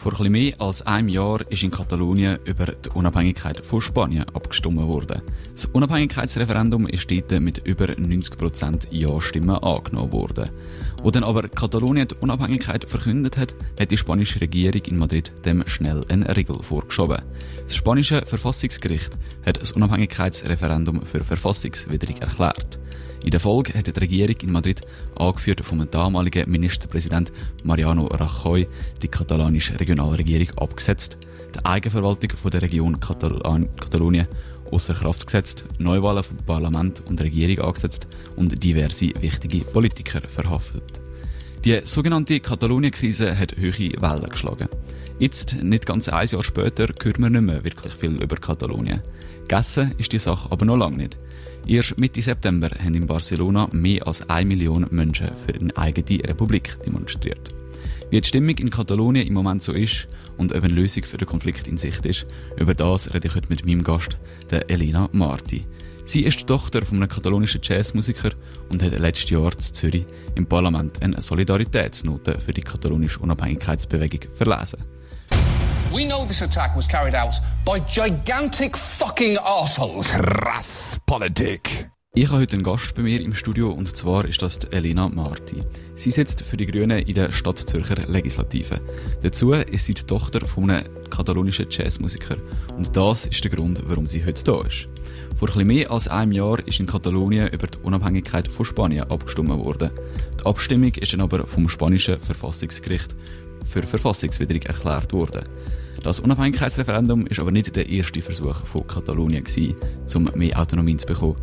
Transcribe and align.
Vor 0.00 0.14
etwas 0.14 0.30
mehr 0.30 0.54
als 0.58 0.80
einem 0.86 1.10
Jahr 1.10 1.42
ist 1.50 1.62
in 1.62 1.70
Katalonien 1.70 2.38
über 2.46 2.64
die 2.64 2.88
Unabhängigkeit 2.88 3.66
von 3.66 3.82
Spanien 3.82 4.24
abgestimmt 4.32 4.78
worden. 4.78 5.20
Das 5.52 5.66
Unabhängigkeitsreferendum 5.66 6.86
ist 6.86 7.10
dort 7.10 7.38
mit 7.42 7.58
über 7.66 7.84
90% 7.84 8.86
Ja-Stimmen 8.92 9.56
angenommen 9.56 10.10
worden. 10.10 10.48
Wo 11.02 11.10
dann 11.10 11.22
aber 11.22 11.50
Katalonien 11.50 12.08
die 12.08 12.14
Unabhängigkeit 12.14 12.88
verkündet 12.88 13.36
hat, 13.36 13.54
hat 13.78 13.90
die 13.90 13.98
spanische 13.98 14.40
Regierung 14.40 14.80
in 14.86 14.96
Madrid 14.96 15.34
dem 15.44 15.68
schnell 15.68 16.02
eine 16.08 16.34
Regel 16.34 16.62
vorgeschoben. 16.62 17.20
Das 17.64 17.76
spanische 17.76 18.24
Verfassungsgericht 18.24 19.12
hat 19.44 19.60
das 19.60 19.72
Unabhängigkeitsreferendum 19.72 21.04
für 21.04 21.22
verfassungswidrig 21.22 22.22
erklärt. 22.22 22.78
In 23.22 23.30
der 23.30 23.40
Folge 23.40 23.74
hat 23.74 23.86
die 23.86 23.98
Regierung 23.98 24.36
in 24.42 24.52
Madrid, 24.52 24.80
angeführt 25.14 25.60
vom 25.60 25.88
damaligen 25.90 26.50
Ministerpräsident 26.50 27.32
Mariano 27.64 28.06
Rajoy, 28.06 28.66
die 29.02 29.08
katalanische 29.08 29.78
Regionalregierung 29.78 30.56
abgesetzt, 30.56 31.18
die 31.54 31.64
Eigenverwaltung 31.64 32.30
von 32.30 32.50
der 32.50 32.62
Region 32.62 32.98
Katalan 32.98 33.68
Katalonien 33.76 34.26
außer 34.70 34.94
Kraft 34.94 35.26
gesetzt, 35.26 35.64
Neuwahlen 35.78 36.22
vom 36.22 36.36
Parlament 36.38 37.02
und 37.06 37.20
Regierung 37.20 37.66
angesetzt 37.66 38.06
und 38.36 38.62
diverse 38.62 39.12
wichtige 39.20 39.64
Politiker 39.64 40.26
verhaftet. 40.26 41.00
Die 41.64 41.80
sogenannte 41.84 42.40
Katalonien-Krise 42.40 43.38
hat 43.38 43.56
hohe 43.56 43.92
Wellen 44.00 44.30
geschlagen. 44.30 44.68
Jetzt, 45.18 45.56
nicht 45.62 45.84
ganz 45.84 46.08
ein 46.08 46.26
Jahr 46.26 46.42
später, 46.42 46.88
hört 47.02 47.18
man 47.18 47.32
nicht 47.32 47.42
mehr 47.42 47.64
wirklich 47.64 47.92
viel 47.92 48.22
über 48.22 48.36
Katalonien. 48.36 49.02
Gegessen 49.42 49.94
ist 49.98 50.12
die 50.12 50.18
Sache 50.18 50.50
aber 50.50 50.64
noch 50.64 50.76
lange 50.76 50.96
nicht. 50.96 51.18
Erst 51.66 51.98
Mitte 52.00 52.22
September 52.22 52.70
haben 52.70 52.94
in 52.94 53.06
Barcelona 53.06 53.68
mehr 53.72 54.06
als 54.06 54.28
eine 54.28 54.46
Million 54.46 54.86
Menschen 54.90 55.28
für 55.36 55.54
eine 55.54 55.76
eigene 55.76 56.24
Republik 56.28 56.76
demonstriert. 56.84 57.54
Wie 58.10 58.20
die 58.20 58.26
Stimmung 58.26 58.56
in 58.58 58.70
Katalonien 58.70 59.26
im 59.26 59.34
Moment 59.34 59.62
so 59.62 59.72
ist 59.72 60.08
und 60.36 60.52
ob 60.52 60.64
eine 60.64 60.72
Lösung 60.72 61.04
für 61.04 61.16
den 61.16 61.28
Konflikt 61.28 61.68
in 61.68 61.78
Sicht 61.78 62.04
ist, 62.06 62.26
über 62.56 62.74
das 62.74 63.14
rede 63.14 63.28
ich 63.28 63.34
heute 63.34 63.48
mit 63.50 63.64
meinem 63.64 63.84
Gast, 63.84 64.16
der 64.50 64.68
Elena 64.68 65.08
Marti. 65.12 65.64
Sie 66.04 66.22
ist 66.24 66.40
die 66.40 66.46
Tochter 66.46 66.84
von 66.84 66.96
einem 66.96 67.08
katalonischen 67.08 67.60
Jazzmusiker 67.62 68.30
und 68.72 68.82
hat 68.82 68.98
letztes 68.98 69.30
Jahr 69.30 69.52
in 69.52 69.60
Zürich 69.60 70.06
im 70.34 70.46
Parlament 70.46 71.00
eine 71.02 71.22
Solidaritätsnote 71.22 72.40
für 72.40 72.50
die 72.50 72.62
katalonische 72.62 73.20
Unabhängigkeitsbewegung 73.20 74.28
verlesen. 74.34 74.82
We 75.92 76.04
know 76.04 76.24
this 76.26 76.42
attack 76.42 76.74
was 76.74 76.88
carried 76.88 77.14
out 77.14 77.34
by 77.64 77.80
gigantic 77.86 78.76
fucking 78.76 79.38
assholes. 79.38 80.12
Krass 80.12 80.98
Politik. 81.06 81.90
Ich 82.14 82.28
habe 82.28 82.40
heute 82.40 82.56
einen 82.56 82.64
Gast 82.64 82.94
bei 82.94 83.02
mir 83.02 83.20
im 83.20 83.34
Studio 83.34 83.70
und 83.70 83.96
zwar 83.96 84.24
ist 84.24 84.42
das 84.42 84.58
Elena 84.72 85.08
Marti. 85.08 85.62
Sie 85.94 86.10
sitzt 86.10 86.42
für 86.42 86.56
die 86.56 86.66
Grünen 86.66 86.98
in 86.98 87.14
der 87.14 87.30
Stadtzürcher 87.30 87.96
Legislative. 88.08 88.80
Dazu 89.22 89.52
ist 89.52 89.84
sie 89.84 89.94
die 89.94 90.02
Tochter 90.02 90.46
von 90.48 90.70
einem 90.70 90.88
katalonischen 91.10 91.66
Jazzmusiker 91.70 92.36
und 92.76 92.96
das 92.96 93.26
ist 93.26 93.44
der 93.44 93.50
Grund, 93.50 93.82
warum 93.86 94.08
sie 94.08 94.24
heute 94.24 94.42
da 94.42 94.60
ist. 94.62 94.86
Vor 95.36 95.48
etwas 95.48 95.64
mehr 95.64 95.90
als 95.90 96.08
einem 96.08 96.32
Jahr 96.32 96.66
ist 96.66 96.80
in 96.80 96.86
Katalonien 96.86 97.48
über 97.48 97.66
die 97.66 97.78
Unabhängigkeit 97.78 98.48
von 98.48 98.64
Spanien 98.64 99.10
abgestimmt 99.10 99.50
worden. 99.50 99.90
Die 100.40 100.46
Abstimmung 100.46 100.94
ist 100.94 101.12
dann 101.12 101.20
aber 101.20 101.46
vom 101.46 101.68
spanischen 101.68 102.20
Verfassungsgericht 102.20 103.14
für 103.66 103.82
verfassungswidrig 103.82 104.66
erklärt 104.66 105.12
worden. 105.12 105.44
Das 106.02 106.18
Unabhängigkeitsreferendum 106.20 107.26
ist 107.26 107.40
aber 107.40 107.52
nicht 107.52 107.76
der 107.76 107.88
erste 107.88 108.22
Versuch 108.22 108.64
von 108.64 108.86
Katalonien 108.86 109.44
gewesen, 109.44 109.76
um 110.14 110.30
mehr 110.34 110.58
Autonomie 110.58 110.96
zu 110.96 111.06
bekommen. 111.06 111.36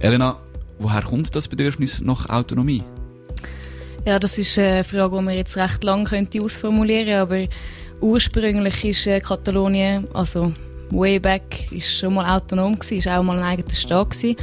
Elena, 0.00 0.38
woher 0.78 1.02
kommt 1.02 1.34
das 1.34 1.48
Bedürfnis 1.48 2.00
nach 2.00 2.28
Autonomie? 2.28 2.82
Ja, 4.04 4.18
das 4.18 4.38
ist 4.38 4.58
eine 4.58 4.84
Frage, 4.84 5.16
die 5.16 5.22
man 5.24 5.34
jetzt 5.34 5.56
recht 5.56 5.82
lang 5.82 6.04
könnte 6.04 6.42
ausformulieren 6.42 7.20
aber 7.20 7.46
ursprünglich 8.00 8.84
ist 8.84 9.06
äh, 9.06 9.20
Katalonien, 9.20 10.06
also 10.14 10.52
way 10.90 11.18
back, 11.18 11.72
ist 11.72 11.98
schon 11.98 12.14
mal 12.14 12.36
autonom 12.36 12.78
gewesen, 12.78 13.10
auch 13.10 13.22
mal 13.22 13.38
ein 13.38 13.44
eigener 13.44 13.74
Staat 13.74 14.10
gewesen. 14.10 14.36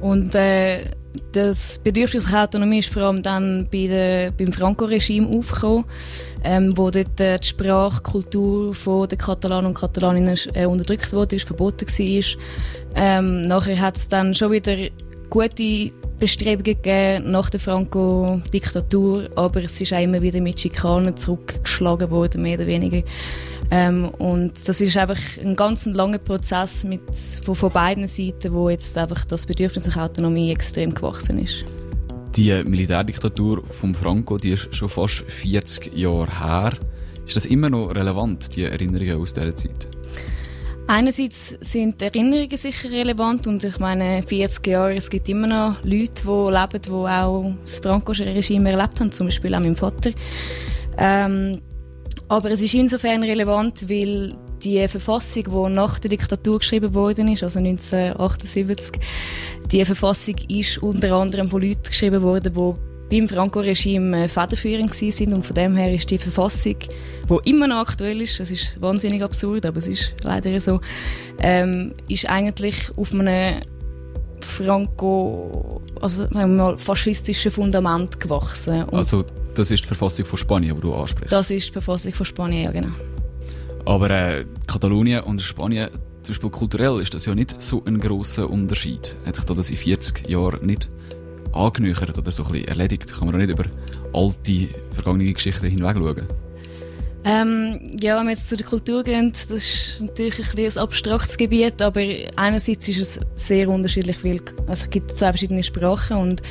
Und 0.00 0.34
äh, 0.34 0.90
das 1.32 1.78
Bedürfnis 1.78 2.30
nach 2.30 2.44
Autonomie 2.44 2.78
ist 2.78 2.88
vor 2.88 3.02
allem 3.02 3.22
dann 3.22 3.68
bei 3.70 3.86
der, 3.86 4.30
beim 4.30 4.52
Franco-Regime 4.52 5.28
aufgekommen, 5.28 5.84
ähm, 6.44 6.76
wo 6.76 6.90
dort 6.90 7.20
äh, 7.20 7.36
die 7.38 7.46
Sprache, 7.46 8.02
Kultur 8.02 8.74
von 8.74 9.08
den 9.08 9.18
Katalanen 9.18 9.66
und 9.66 9.74
Katalaninnen 9.78 10.38
äh, 10.54 10.66
unterdrückt 10.66 11.12
wurde, 11.12 11.36
ist 11.36 11.46
verboten 11.46 11.86
war. 11.86 12.38
Ähm, 12.94 13.42
nachher 13.42 13.80
hat 13.80 13.96
es 13.96 14.08
dann 14.08 14.34
schon 14.34 14.52
wieder 14.52 14.76
gute 15.30 15.92
Bestrebungen 16.22 17.32
nach 17.32 17.50
der 17.50 17.58
Franco-Diktatur, 17.58 19.28
aber 19.34 19.64
es 19.64 19.80
ist 19.80 19.92
auch 19.92 20.00
immer 20.00 20.22
wieder 20.22 20.40
mit 20.40 20.60
Schikanen 20.60 21.16
zurückgeschlagen 21.16 22.12
worden, 22.12 22.42
mehr 22.42 22.58
oder 22.58 22.68
weniger. 22.68 23.02
Ähm, 23.72 24.08
und 24.18 24.52
das 24.68 24.80
ist 24.80 24.96
einfach 24.96 25.18
ein 25.42 25.56
ganz 25.56 25.84
langer 25.86 26.18
Prozess 26.18 26.84
mit, 26.84 27.02
von, 27.44 27.56
von 27.56 27.72
beiden 27.72 28.06
Seiten, 28.06 28.52
wo 28.52 28.70
jetzt 28.70 28.96
einfach 28.96 29.24
das 29.24 29.46
Bedürfnis 29.46 29.88
nach 29.88 29.96
Autonomie 29.96 30.52
extrem 30.52 30.94
gewachsen 30.94 31.40
ist. 31.40 31.64
Die 32.36 32.52
Militärdiktatur 32.62 33.64
von 33.72 33.92
Franco, 33.92 34.38
die 34.38 34.50
ist 34.50 34.72
schon 34.76 34.88
fast 34.88 35.24
40 35.26 35.92
Jahre 35.92 36.38
her. 36.38 36.72
Ist 37.26 37.34
das 37.34 37.46
immer 37.46 37.68
noch 37.68 37.92
relevant, 37.92 38.54
die 38.54 38.62
Erinnerungen 38.62 39.20
aus 39.20 39.34
dieser 39.34 39.56
Zeit? 39.56 39.88
Einerseits 40.94 41.56
sind 41.62 42.02
Erinnerungen 42.02 42.54
sicher 42.54 42.92
relevant 42.92 43.46
und 43.46 43.64
ich 43.64 43.78
meine 43.78 44.22
40 44.22 44.66
Jahre, 44.66 44.94
es 44.96 45.08
gibt 45.08 45.26
immer 45.26 45.46
noch 45.46 45.82
Leute, 45.84 46.22
die 46.22 46.52
leben, 46.52 46.82
die 46.82 46.90
auch 46.90 47.54
das 47.64 47.78
Franco-Regime 47.78 48.70
erlebt 48.70 49.00
haben, 49.00 49.10
zum 49.10 49.28
Beispiel 49.28 49.54
auch 49.54 49.60
mein 49.60 49.74
Vater. 49.74 50.10
Ähm, 50.98 51.62
aber 52.28 52.50
es 52.50 52.60
ist 52.60 52.74
insofern 52.74 53.22
relevant, 53.22 53.88
weil 53.88 54.34
die 54.62 54.86
Verfassung, 54.86 55.44
die 55.44 55.74
nach 55.74 55.98
der 55.98 56.10
Diktatur 56.10 56.58
geschrieben 56.58 56.92
worden 56.92 57.28
ist, 57.28 57.42
also 57.42 57.58
1978, 57.58 59.00
die 59.70 59.86
Verfassung 59.86 60.34
ist 60.48 60.76
unter 60.76 61.12
anderem 61.12 61.48
von 61.48 61.62
Leuten 61.62 61.88
geschrieben 61.88 62.22
worden, 62.22 62.52
die 62.52 62.91
beim 63.12 63.28
Franco-Regime 63.28 64.26
federführend 64.26 64.94
sind 64.94 65.34
und 65.34 65.44
von 65.44 65.54
dem 65.54 65.76
her 65.76 65.92
ist 65.92 66.10
die 66.10 66.16
Verfassung, 66.16 66.76
die 67.28 67.50
immer 67.50 67.66
noch 67.66 67.80
aktuell 67.80 68.22
ist, 68.22 68.40
das 68.40 68.50
ist 68.50 68.80
wahnsinnig 68.80 69.22
absurd, 69.22 69.66
aber 69.66 69.76
es 69.76 69.86
ist 69.86 70.14
leider 70.24 70.58
so, 70.62 70.80
ähm, 71.38 71.92
ist 72.08 72.26
eigentlich 72.26 72.90
auf 72.96 73.12
einem 73.12 73.60
Franco, 74.40 75.82
also 76.00 76.22
sagen 76.22 76.38
wir 76.38 76.46
mal, 76.46 76.78
faschistischen 76.78 77.50
Fundament 77.50 78.18
gewachsen. 78.18 78.84
Und 78.84 78.94
also 78.94 79.24
das 79.54 79.70
ist 79.70 79.82
die 79.82 79.88
Verfassung 79.88 80.24
von 80.24 80.38
Spanien, 80.38 80.74
die 80.74 80.80
du 80.80 80.94
ansprichst? 80.94 81.30
Das 81.30 81.50
ist 81.50 81.68
die 81.68 81.72
Verfassung 81.72 82.14
von 82.14 82.24
Spanien, 82.24 82.64
ja 82.64 82.70
genau. 82.70 82.94
Aber 83.84 84.08
äh, 84.08 84.46
Katalonien 84.66 85.20
und 85.20 85.42
Spanien, 85.42 85.90
zum 86.22 86.32
Beispiel 86.32 86.50
kulturell, 86.50 86.98
ist 87.02 87.12
das 87.12 87.26
ja 87.26 87.34
nicht 87.34 87.60
so 87.60 87.84
ein 87.84 88.00
grosser 88.00 88.48
Unterschied. 88.48 89.14
Hat 89.26 89.36
sich 89.36 89.44
da 89.44 89.52
das 89.52 89.68
in 89.68 89.76
40 89.76 90.30
Jahren 90.30 90.64
nicht 90.64 90.88
angenähert 91.52 92.18
oder 92.18 92.32
so 92.32 92.44
ein 92.44 92.64
erledigt? 92.64 93.12
Kann 93.12 93.26
man 93.26 93.36
auch 93.36 93.38
nicht 93.38 93.50
über 93.50 93.64
alte, 94.12 94.68
vergangene 94.94 95.32
Geschichten 95.32 95.66
hinweg 95.68 95.96
schauen? 95.96 96.26
Ähm, 97.24 97.78
ja, 98.00 98.18
wenn 98.18 98.24
wir 98.24 98.30
jetzt 98.30 98.48
zu 98.48 98.56
der 98.56 98.66
Kultur 98.66 99.04
gehen, 99.04 99.30
das 99.30 99.48
ist 99.48 100.00
natürlich 100.00 100.54
ein, 100.54 100.66
ein 100.66 100.78
abstraktes 100.78 101.36
Gebiet, 101.36 101.80
aber 101.80 102.00
einerseits 102.34 102.88
ist 102.88 102.98
es 103.00 103.20
sehr 103.36 103.68
unterschiedlich, 103.68 104.24
weil 104.24 104.40
es 104.66 104.90
gibt 104.90 105.16
zwei 105.16 105.28
verschiedene 105.28 105.62
Sprachen 105.62 106.16
und 106.16 106.42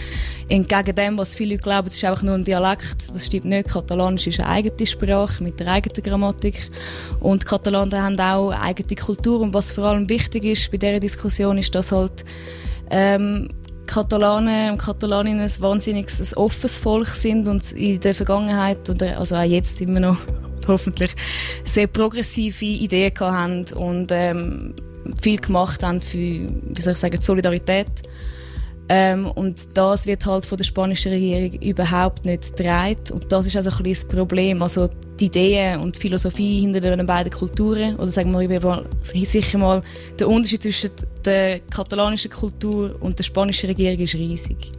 entgegen 0.48 0.96
dem, 0.96 1.18
was 1.18 1.36
viele 1.36 1.56
Leute 1.56 1.64
glauben, 1.64 1.88
es 1.88 1.96
ist 1.96 2.06
einfach 2.06 2.24
nur 2.24 2.36
ein 2.36 2.46
Dialekt, 2.46 3.14
das 3.14 3.26
stimmt 3.26 3.46
nicht. 3.46 3.68
Katalanisch 3.68 4.28
ist 4.28 4.40
eine 4.40 4.48
eigene 4.48 4.88
Sprache 4.88 5.44
mit 5.44 5.60
der 5.60 5.68
eigenen 5.68 6.04
Grammatik 6.04 6.72
und 7.20 7.46
Katalanen 7.46 8.02
haben 8.02 8.20
auch 8.22 8.52
eine 8.52 8.62
eigene 8.62 8.96
Kultur 8.96 9.42
und 9.42 9.54
was 9.54 9.74
vor 9.74 9.84
allem 9.84 10.08
wichtig 10.08 10.46
ist 10.46 10.72
bei 10.72 10.78
dieser 10.78 11.02
Diskussion 11.02 11.58
ist, 11.58 11.76
dass 11.76 11.92
halt 11.92 12.24
ähm, 12.90 13.50
Katalanen 13.88 14.72
und 14.72 14.78
Katalaninnen 14.78 15.42
ein 15.42 15.62
wahnsinnig 15.62 16.08
ein 16.08 16.38
offenes 16.38 16.78
Volk 16.78 17.08
sind 17.08 17.48
und 17.48 17.72
in 17.74 18.00
der 18.00 18.16
Vergangenheit 18.16 18.90
oder 18.90 19.18
also 19.18 19.36
auch 19.36 19.44
jetzt 19.44 19.82
immer 19.82 20.00
noch 20.00 20.18
hoffentlich 20.68 21.16
sehr 21.66 21.88
progressive 21.88 22.66
Ideen 22.66 23.12
haben 23.20 23.66
und 23.76 24.12
ähm, 24.12 24.74
viel 25.22 25.40
gemacht 25.40 25.84
haben 25.84 26.02
für, 26.02 26.18
wie 26.18 26.82
soll 26.82 26.94
ich 26.94 27.00
sagen, 27.00 27.22
Solidarität. 27.22 27.88
Ähm, 28.90 29.28
und 29.28 29.78
das 29.78 30.06
wird 30.06 30.26
halt 30.26 30.46
von 30.46 30.58
der 30.58 30.66
spanischen 30.66 31.14
Regierung 31.14 31.62
überhaupt 31.62 32.26
nicht 32.26 32.56
getragen. 32.58 32.98
Und 33.12 33.32
das 33.32 33.48
ist 33.48 33.56
also 33.56 33.70
ein 33.70 33.84
das 33.84 34.04
Problem. 34.04 34.62
Also 34.62 34.90
die 35.20 35.26
Ideen 35.28 35.80
und 35.80 35.96
die 35.96 36.00
Philosophie 36.00 36.60
hinter 36.62 36.82
den 36.82 37.06
beiden 37.06 37.32
Kulturen, 37.32 37.96
oder 37.96 38.10
sagen 38.10 38.32
wir 38.34 39.26
sicher 39.26 39.58
mal, 39.58 39.82
der 40.20 40.28
Unterschied 40.28 40.64
zwischen 40.64 40.90
der 41.24 41.60
katalanischen 41.60 42.32
Kultur 42.32 42.96
und 43.00 43.18
der 43.18 43.24
spanischen 43.24 43.68
Regierung 43.68 44.00
ist 44.00 44.16
riesig. 44.16 44.72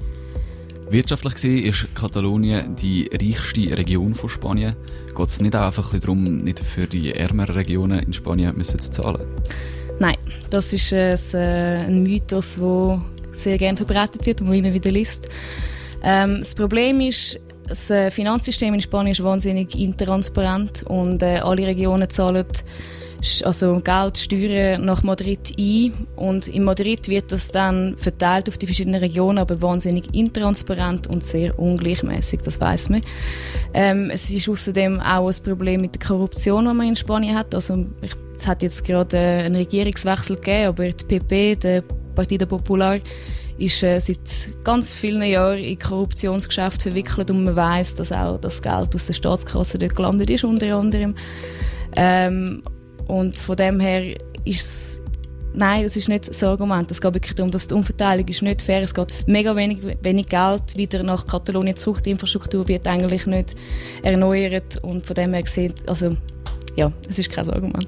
Wirtschaftlich 0.91 1.35
gesehen 1.35 1.65
ist 1.65 1.95
Katalonien 1.95 2.77
die 2.77 3.09
reichste 3.11 3.79
Region 3.79 4.15
von 4.15 4.29
Spanien. 4.29 4.77
Geht 5.17 5.27
es 5.27 5.41
nicht 5.41 5.57
auch 5.57 5.63
einfach 5.63 5.95
ein 5.95 6.01
darum, 6.01 6.45
nicht 6.45 6.61
für 6.61 6.87
die 6.87 7.15
ärmeren 7.15 7.55
Regionen 7.55 8.01
in 8.01 8.13
Spanien 8.13 8.55
müssen 8.55 8.79
zu 8.79 8.91
zahlen? 8.91 9.27
Nein, 9.99 10.17
das 10.51 10.71
ist 10.75 10.93
äh, 10.93 11.17
ein 11.35 12.03
Mythos, 12.03 12.57
der 12.57 13.01
sehr 13.33 13.59
gerne 13.59 13.77
verbreitet 13.77 14.25
wird 14.27 14.41
und 14.41 14.49
man 14.49 14.57
immer 14.57 14.75
wieder 14.75 14.91
liest. 14.91 15.29
Ähm, 16.03 16.39
das 16.41 16.55
Problem 16.55 17.01
ist, 17.01 17.39
das 17.67 17.91
äh, 17.91 18.11
Finanzsystem 18.11 18.75
in 18.75 18.81
Spanien 18.81 19.13
ist 19.13 19.23
wahnsinnig 19.23 19.79
intransparent 19.79 20.83
und 20.85 21.23
äh, 21.23 21.39
alle 21.43 21.67
Regionen 21.67 22.11
zahlen 22.11 22.45
also 23.45 23.81
Geld, 23.81 24.19
Steuern 24.19 24.85
nach 24.85 25.05
Madrid 25.05 25.55
ein 25.57 26.09
und 26.17 26.49
in 26.49 26.65
Madrid 26.65 27.07
wird 27.09 27.31
das 27.31 27.53
dann 27.53 27.97
verteilt 27.97 28.49
auf 28.49 28.59
die 28.59 28.67
verschiedenen 28.67 29.01
Regionen, 29.01 29.39
aber 29.39 29.63
wahnsinnig 29.63 30.13
intransparent 30.13 31.07
und 31.07 31.25
sehr 31.25 31.57
ungleichmäßig, 31.57 32.41
das 32.43 32.61
weiß 32.61 32.89
man. 32.89 33.01
Ähm, 33.75 34.11
es 34.13 34.29
ist 34.29 34.49
außerdem 34.49 35.01
auch 35.01 35.29
ein 35.29 35.45
Problem 35.45 35.83
mit 35.83 35.95
der 35.95 36.09
Korruption, 36.09 36.67
die 36.67 36.75
man 36.75 36.89
in 36.89 36.97
Spanien 36.97 37.37
hat. 37.37 37.55
Also 37.55 37.87
ich, 38.01 38.13
es 38.37 38.47
hat 38.47 38.63
jetzt 38.63 38.85
gerade 38.85 39.17
äh, 39.17 39.45
einen 39.45 39.57
Regierungswechsel 39.57 40.37
gegeben, 40.37 40.69
aber 40.69 40.89
die 40.89 41.05
PP, 41.05 41.57
der 41.57 41.85
Partido 42.15 42.47
Popular, 42.47 42.99
ist 43.59 43.83
äh, 43.83 43.99
seit 44.01 44.19
ganz 44.65 44.93
vielen 44.93 45.23
Jahren 45.23 45.59
in 45.59 45.79
Korruptionsgeschäfte 45.79 46.91
verwickelt 46.91 47.31
und 47.31 47.45
man 47.45 47.57
weiß, 47.57 47.97
dass 47.97 48.13
auch 48.13 48.39
das 48.41 48.63
Geld 48.63 48.95
aus 48.95 49.07
der 49.07 49.15
Staatskasse 49.15 49.79
dort 49.79 49.97
gelandet 49.97 50.31
ist, 50.31 50.45
unter 50.45 50.77
anderem. 50.77 51.15
Ähm, 51.97 52.63
und 53.07 53.37
von 53.39 53.57
dem 53.57 53.81
her 53.81 54.17
ist 54.45 55.01
Nein, 55.55 55.85
das 55.85 55.97
ist 55.97 56.09
nicht 56.09 56.29
das 56.29 56.43
Argument. 56.43 56.91
Es 56.91 57.01
geht 57.01 57.13
wirklich 57.13 57.35
darum, 57.35 57.51
dass 57.51 57.69
die 57.69 57.75
Umverteilung 57.75 58.27
ist 58.27 58.41
nicht 58.41 58.63
fair. 58.63 58.81
Es 58.81 58.95
geht 58.95 59.13
mega 59.27 59.55
wenig, 59.55 59.81
wenig 60.01 60.27
Geld 60.27 60.77
wieder 60.77 61.03
nach 61.03 61.27
Katalonien 61.27 61.77
zurück. 61.77 62.03
Die 62.03 62.11
Infrastruktur 62.11 62.67
wird 62.69 62.87
eigentlich 62.87 63.27
nicht 63.27 63.55
erneuert 64.03 64.83
und 64.83 65.05
von 65.05 65.15
dem 65.15 65.35
her 65.35 65.43
gesehen, 65.43 65.75
also 65.87 66.17
ja, 66.75 66.91
es 67.07 67.19
ist 67.19 67.29
kein 67.29 67.49
Argument. 67.51 67.87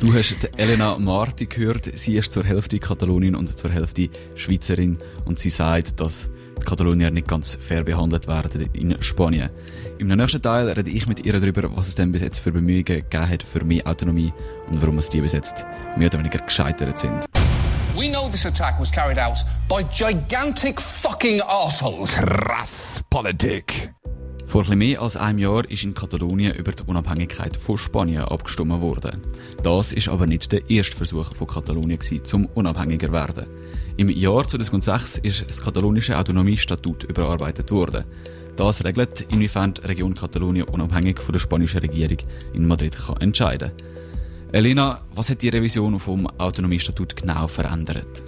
Du 0.00 0.14
hast 0.14 0.48
Elena 0.56 0.96
Marti 0.98 1.44
gehört. 1.44 1.90
Sie 1.98 2.16
ist 2.16 2.32
zur 2.32 2.42
Hälfte 2.42 2.78
Katalonin 2.78 3.34
und 3.34 3.46
zur 3.54 3.70
Hälfte 3.70 4.08
Schweizerin. 4.34 4.96
Und 5.26 5.38
sie 5.38 5.50
sagt, 5.50 6.00
dass 6.00 6.30
die 6.58 6.64
Katalonier 6.64 7.10
nicht 7.10 7.28
ganz 7.28 7.58
fair 7.60 7.84
behandelt 7.84 8.26
werden 8.26 8.70
in 8.72 8.96
Spanien. 9.02 9.50
Im 9.98 10.08
nächsten 10.08 10.40
Teil 10.40 10.70
rede 10.70 10.88
ich 10.88 11.06
mit 11.06 11.26
ihr 11.26 11.34
darüber, 11.34 11.76
was 11.76 11.88
es 11.88 11.96
denn 11.96 12.12
bis 12.12 12.22
jetzt 12.22 12.38
für 12.38 12.50
Bemühungen 12.50 12.86
gegeben 12.86 13.28
hat 13.28 13.42
für 13.42 13.62
mehr 13.62 13.86
Autonomie 13.86 14.32
und 14.70 14.80
warum 14.80 14.96
es 14.96 15.10
die 15.10 15.20
bis 15.20 15.32
jetzt 15.32 15.66
mehr 15.98 16.08
oder 16.08 16.20
weniger 16.20 16.38
gescheitert 16.38 16.98
sind. 16.98 17.26
We 17.94 18.08
know 18.08 18.30
this 18.30 18.46
attack 18.46 18.80
was 18.80 18.90
carried 18.90 19.18
out 19.18 19.44
by 19.68 19.84
gigantic 19.92 20.80
fucking 20.80 21.42
assholes. 21.42 22.16
Krass 22.16 23.02
Politik. 23.10 23.92
Vor 24.50 24.62
etwas 24.62 24.76
mehr 24.76 25.00
als 25.00 25.16
einem 25.16 25.38
Jahr 25.38 25.70
ist 25.70 25.84
in 25.84 25.94
Katalonien 25.94 26.56
über 26.56 26.72
die 26.72 26.82
Unabhängigkeit 26.82 27.56
von 27.56 27.78
Spanien 27.78 28.24
abgestimmt 28.24 28.80
worden. 28.80 29.22
Das 29.62 29.92
ist 29.92 30.08
aber 30.08 30.26
nicht 30.26 30.50
der 30.50 30.68
erste 30.68 30.96
Versuch 30.96 31.32
von 31.36 31.46
Katalonien 31.46 32.00
zum 32.24 32.46
unabhängiger 32.46 33.06
zu 33.06 33.12
werden. 33.12 33.46
Im 33.96 34.08
Jahr 34.08 34.48
2006 34.48 35.18
ist 35.18 35.48
das 35.48 35.62
katalonische 35.62 36.18
Autonomiestatut 36.18 37.04
überarbeitet 37.04 37.70
worden. 37.70 38.04
Das 38.56 38.84
regelt, 38.84 39.20
inwiefern 39.30 39.74
die 39.74 39.82
Region 39.82 40.14
Katalonien 40.14 40.66
unabhängig 40.68 41.20
von 41.20 41.32
der 41.32 41.38
spanischen 41.38 41.78
Regierung 41.78 42.18
in 42.52 42.66
Madrid 42.66 42.96
kann 42.96 43.18
entscheiden 43.18 43.70
kann. 43.70 44.50
Elena, 44.50 45.00
was 45.14 45.30
hat 45.30 45.42
die 45.42 45.48
Revision 45.50 46.00
vom 46.00 46.26
Autonomiestatut 46.26 47.14
genau 47.14 47.46
verändert? 47.46 48.24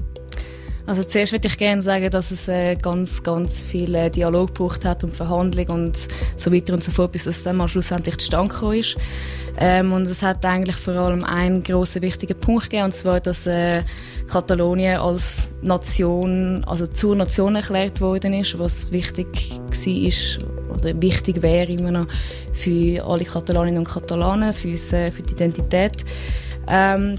Also 0.87 1.05
zuerst 1.05 1.33
würde 1.33 1.47
ich 1.47 1.57
gerne 1.59 1.81
sagen, 1.81 2.11
dass 2.11 2.31
es 2.33 2.49
äh, 2.49 2.75
ganz, 2.75 3.23
ganz 3.23 3.63
viel 3.63 3.95
äh, 3.95 4.11
Dialog 4.11 4.49
gebraucht 4.49 4.85
hat 4.85 5.05
und 5.05 5.17
Verhandlung 5.17 5.69
und 5.69 6.09
so 6.37 6.53
weiter 6.53 6.75
und 6.75 6.83
so 6.83 6.91
fort, 6.91 7.13
bis 7.13 7.27
es 7.27 7.43
dann 7.43 7.57
mal 7.57 7.69
schlussendlich 7.69 8.19
zustande 8.19 8.53
gekommen 8.53 8.79
ist. 8.79 8.97
Ähm, 9.59 9.93
und 9.93 10.03
es 10.03 10.23
hat 10.23 10.45
eigentlich 10.45 10.77
vor 10.77 10.95
allem 10.95 11.25
einen 11.25 11.63
grossen 11.63 12.03
wichtigen 12.03 12.39
Punkt 12.39 12.65
gegeben, 12.65 12.87
und 12.87 12.95
zwar, 12.95 13.21
dass 13.21 13.47
äh, 13.47 13.83
Katalonien 14.27 14.97
als 14.97 15.51
Nation, 15.61 16.65
also 16.65 16.87
zur 16.87 17.15
Nation 17.15 17.55
erklärt 17.55 18.01
worden 18.01 18.33
ist, 18.35 18.59
was 18.59 18.91
wichtig 18.91 19.29
war 19.53 20.77
oder 20.77 21.01
wichtig 21.01 21.43
wäre 21.43 21.71
immer 21.71 21.91
noch 21.91 22.07
für 22.53 23.05
alle 23.05 23.25
Katalaninnen 23.25 23.79
und 23.79 23.89
Katalanen, 23.89 24.53
für, 24.53 24.69
uns, 24.69 24.93
äh, 24.93 25.13
für 25.13 25.23
die 25.23 25.35
Identität. 25.35 26.05
Ähm, 26.67 27.17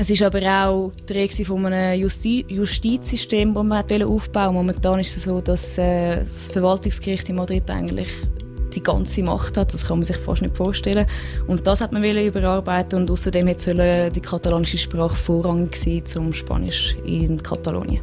es 0.00 0.08
ist 0.08 0.22
aber 0.22 0.40
auch 0.40 0.92
die 1.06 1.12
Rede 1.12 1.44
von 1.44 1.66
einem 1.66 2.00
Justi 2.00 2.46
Justizsystem, 2.48 3.52
das 3.52 3.64
man 3.64 3.84
aufbauen 4.02 4.16
wollte. 4.16 4.52
Momentan 4.52 4.98
ist 4.98 5.14
es 5.14 5.24
so, 5.24 5.42
dass 5.42 5.76
äh, 5.76 6.20
das 6.20 6.48
Verwaltungsgericht 6.48 7.28
in 7.28 7.36
Madrid 7.36 7.70
eigentlich 7.70 8.08
die 8.74 8.82
ganze 8.82 9.22
Macht 9.22 9.58
hat. 9.58 9.74
Das 9.74 9.86
kann 9.86 9.98
man 9.98 10.04
sich 10.06 10.16
fast 10.16 10.40
nicht 10.40 10.56
vorstellen. 10.56 11.06
Und 11.46 11.66
das 11.66 11.82
hat 11.82 11.92
man 11.92 12.02
überarbeiten 12.02 13.00
und 13.00 13.10
außerdem 13.10 13.52
soll 13.58 14.10
die 14.10 14.20
katalanische 14.20 14.78
Sprache 14.78 15.16
vorrangig 15.16 15.76
sein 15.76 16.06
zum 16.06 16.32
Spanisch 16.32 16.96
in 17.04 17.42
Katalonien. 17.42 18.00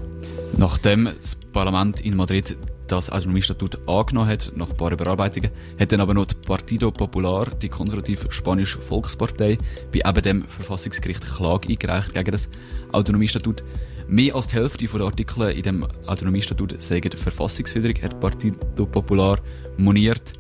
Nachdem 0.56 1.10
das 1.20 1.36
Parlament 1.52 2.02
in 2.02 2.16
Madrid 2.16 2.56
das 2.88 3.10
Autonomiestatut 3.10 3.88
angenommen 3.88 4.30
hat, 4.30 4.52
nach 4.56 4.70
ein 4.70 4.78
paar 4.78 4.92
Überarbeitungen, 4.92 5.52
hat 5.80 5.92
dann 5.92 6.00
aber 6.00 6.14
noch 6.14 6.26
die 6.26 6.36
Partido 6.36 6.92
Popular, 6.92 7.48
die 7.62 7.70
konservative 7.70 8.32
spanische 8.32 8.82
Volkspartei, 8.82 9.58
bei 9.92 10.10
eben 10.10 10.22
dem 10.22 10.44
Verfassungsgericht 10.44 11.24
Klage 11.26 11.70
eingereicht 11.70 12.14
gegen 12.14 12.32
das 12.32 12.50
Autonomiestatut. 12.92 13.64
Mehr 14.08 14.36
als 14.36 14.48
die 14.48 14.56
Hälfte 14.56 14.86
der 14.86 15.02
Artikel 15.02 15.50
in 15.52 15.64
dem 15.64 15.88
Autonomiestatut 16.06 16.82
sagen 16.82 17.12
verfassungswidrig, 17.12 18.02
hat 18.02 18.20
Partido 18.20 18.86
Popular 18.86 19.40
moniert. 19.78 20.34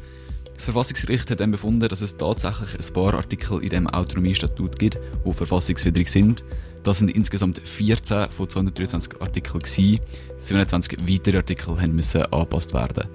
Das 0.55 0.63
Verfassungsgericht 0.63 1.29
hat 1.29 1.39
dann 1.39 1.51
befunden, 1.51 1.87
dass 1.87 2.01
es 2.01 2.17
tatsächlich 2.17 2.73
ein 2.73 2.93
paar 2.93 3.13
Artikel 3.13 3.61
in 3.61 3.69
dem 3.69 3.87
Autonomiestatut 3.87 4.79
gibt, 4.79 4.97
die 5.25 5.33
verfassungswidrig 5.33 6.09
sind. 6.09 6.43
Das 6.83 6.99
sind 6.99 7.09
insgesamt 7.11 7.59
14 7.59 8.29
von 8.29 8.49
223 8.49 9.21
Artikeln 9.21 9.59
gewesen. 9.59 9.99
27 10.39 10.99
weitere 11.07 11.37
Artikel 11.37 11.75
müssen 11.87 12.21
angepasst 12.25 12.73
werden. 12.73 13.07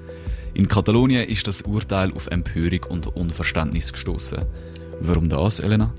In 0.54 0.68
Katalonien 0.68 1.28
ist 1.28 1.46
das 1.46 1.62
Urteil 1.62 2.12
auf 2.12 2.26
Empörung 2.26 2.84
und 2.90 3.06
Unverständnis 3.06 3.92
gestoßen. 3.92 4.44
Warum 5.00 5.28
das, 5.28 5.60
Elena? 5.60 5.92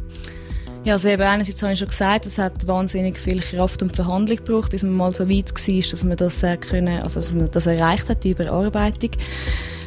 Ja, 0.83 0.93
also 0.93 1.07
eben 1.07 1.23
einerseits 1.23 1.63
habe 1.63 1.73
ich 1.73 1.79
schon 1.79 1.87
gesagt, 1.87 2.25
es 2.25 2.37
hat 2.37 2.67
wahnsinnig 2.67 3.17
viel 3.17 3.39
Kraft 3.39 3.81
und 3.81 3.95
Verhandlung 3.95 4.37
gebraucht, 4.37 4.71
bis 4.71 4.83
man 4.83 4.93
mal 4.93 5.13
so 5.13 5.29
weit 5.29 5.49
war, 5.53 5.91
dass 5.91 6.03
man 6.03 6.17
das, 6.17 6.43
äh, 6.43 6.57
können, 6.57 7.01
also 7.01 7.21
dass 7.21 7.31
man 7.31 7.49
das 7.49 7.67
erreicht 7.67 8.09
hat, 8.09 8.23
die 8.25 8.31
Überarbeitung. 8.31 9.11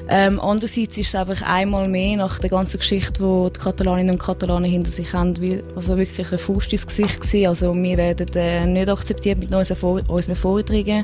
Ähm, 0.08 0.40
andererseits 0.40 0.98
ist 0.98 1.08
es 1.08 1.14
einfach 1.14 1.42
einmal 1.42 1.88
mehr 1.88 2.16
nach 2.16 2.38
der 2.38 2.50
ganzen 2.50 2.78
Geschichte, 2.78 3.22
die 3.22 3.52
die 3.52 3.60
Katalaninnen 3.60 4.14
und 4.14 4.22
Katalanen 4.22 4.70
hinter 4.70 4.90
sich 4.90 5.12
haben, 5.12 5.40
wie, 5.40 5.62
also 5.75 5.96
wirklich 5.96 6.30
ein 6.30 6.38
Fuß 6.38 6.68
ins 6.68 6.86
Gesicht 6.86 7.20
gewesen. 7.20 7.48
Also 7.48 7.75
wir 7.75 7.96
werden 7.96 8.28
äh, 8.34 8.66
nicht 8.66 8.88
akzeptiert 8.88 9.38
mit 9.38 9.52
unseren, 9.52 9.76
Vor 9.76 10.00
unseren 10.08 10.36
Forderungen. 10.36 11.02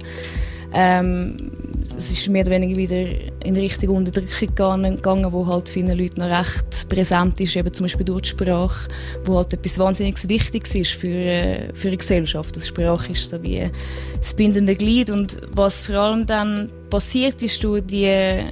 Ähm, 0.75 1.37
es 1.83 2.13
ist 2.13 2.29
mehr 2.29 2.43
oder 2.43 2.53
weniger 2.53 2.77
wieder 2.77 3.05
in 3.45 3.57
Richtung 3.57 3.97
Unterdrückung 3.97 4.55
gegangen, 4.55 5.33
wo 5.33 5.47
halt 5.47 5.69
vielen 5.69 5.99
Leuten 5.99 6.21
noch 6.21 6.31
recht 6.31 6.89
präsent 6.89 7.41
ist, 7.41 7.57
eben 7.57 7.73
zum 7.73 7.85
Beispiel 7.85 8.07
durch 8.07 8.23
die 8.23 8.29
Sprache, 8.31 8.89
wo 9.25 9.37
halt 9.37 9.53
etwas 9.53 9.79
wahnsinnig 9.79 10.17
Wichtiges 10.29 10.75
ist 10.77 10.93
für, 10.93 11.09
äh, 11.09 11.75
für 11.75 11.89
eine 11.89 11.97
Gesellschaft. 11.97 12.55
Das 12.55 12.69
Sprache 12.69 13.13
ist 13.13 13.29
so 13.29 13.43
wie 13.43 13.69
das 14.17 14.33
bindende 14.33 14.77
Glied 14.77 15.11
und 15.11 15.39
was 15.55 15.81
vor 15.81 15.97
allem 15.97 16.27
dann 16.27 16.71
passiert 16.89 17.43
ist 17.43 17.63
durch 17.65 17.85
die 17.85 18.45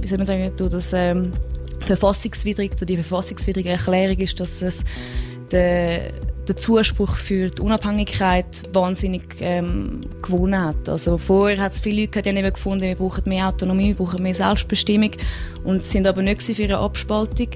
wie 0.00 0.06
soll 0.06 0.18
man 0.18 0.26
sagen, 0.26 0.52
durch 0.56 0.70
das 0.70 0.92
ähm, 0.92 1.32
verfassungswidrig, 1.80 2.76
durch 2.76 2.86
die 2.86 2.96
verfassungswidrige 2.96 3.70
Erklärung 3.70 4.18
ist, 4.18 4.38
dass 4.40 4.62
es 4.62 4.84
der, 5.50 6.12
der 6.46 6.56
Zuspruch 6.56 7.16
für 7.16 7.48
die 7.48 7.62
Unabhängigkeit 7.62 8.62
wahnsinnig 8.72 9.36
ähm, 9.40 10.00
gewonnen 10.22 10.60
hat. 10.60 10.88
Also 10.88 11.18
vorher 11.18 11.58
hat 11.58 11.72
es 11.72 11.80
viele 11.80 12.02
Leute 12.02 12.22
die 12.22 12.30
haben 12.30 12.52
gefunden, 12.52 12.82
wir 12.82 12.96
brauchen 12.96 13.24
mehr 13.26 13.48
Autonomie, 13.48 13.88
wir 13.88 13.94
brauchen 13.96 14.22
mehr 14.22 14.34
Selbstbestimmung 14.34 15.12
und 15.64 15.84
sind 15.84 16.06
aber 16.06 16.22
nicht 16.22 16.42
für 16.42 16.64
eine 16.64 16.78
Abspaltung. 16.78 17.48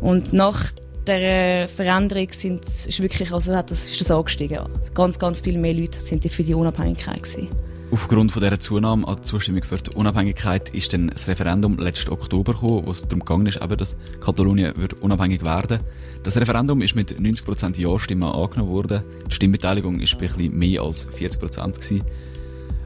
Und 0.00 0.32
nach 0.32 0.72
der 1.06 1.68
Veränderung 1.68 2.28
sind, 2.30 2.64
ist 2.64 3.02
wirklich, 3.02 3.32
also 3.32 3.54
hat 3.54 3.70
das, 3.70 3.90
ist 3.90 4.00
das 4.00 4.10
angestiegen. 4.10 4.58
Ganz, 4.94 5.18
ganz 5.18 5.40
viele 5.40 5.58
mehr 5.58 5.74
Leute 5.74 6.00
sind 6.00 6.24
für 6.30 6.44
die 6.44 6.54
Unabhängigkeit 6.54 7.22
gewesen. 7.22 7.48
Aufgrund 7.90 8.32
von 8.32 8.42
dieser 8.42 8.60
Zunahme 8.60 9.08
an 9.08 9.22
Zustimmung 9.22 9.64
für 9.64 9.78
die 9.78 9.96
Unabhängigkeit 9.96 10.74
ist 10.74 10.92
dann 10.92 11.08
das 11.08 11.26
Referendum 11.26 11.78
letzten 11.78 12.10
Oktober 12.12 12.52
gekommen, 12.52 12.84
wo 12.84 12.90
es 12.90 13.02
darum 13.02 13.20
gegangen 13.20 13.46
ist, 13.46 13.62
eben, 13.62 13.78
dass 13.78 13.96
Katalonien 14.20 14.76
wird 14.76 14.94
unabhängig 14.94 15.42
werden 15.42 15.78
Das 16.22 16.36
Referendum 16.36 16.82
ist 16.82 16.94
mit 16.94 17.18
90% 17.18 17.80
Ja-Stimmen 17.80 18.24
angenommen 18.24 18.70
worden. 18.70 19.02
Die 19.30 19.34
Stimmbeteiligung 19.34 19.94
war 19.94 20.06
ein 20.06 20.18
bisschen 20.18 20.58
mehr 20.58 20.82
als 20.82 21.08
40% 21.08 21.72
gewesen. 21.72 22.02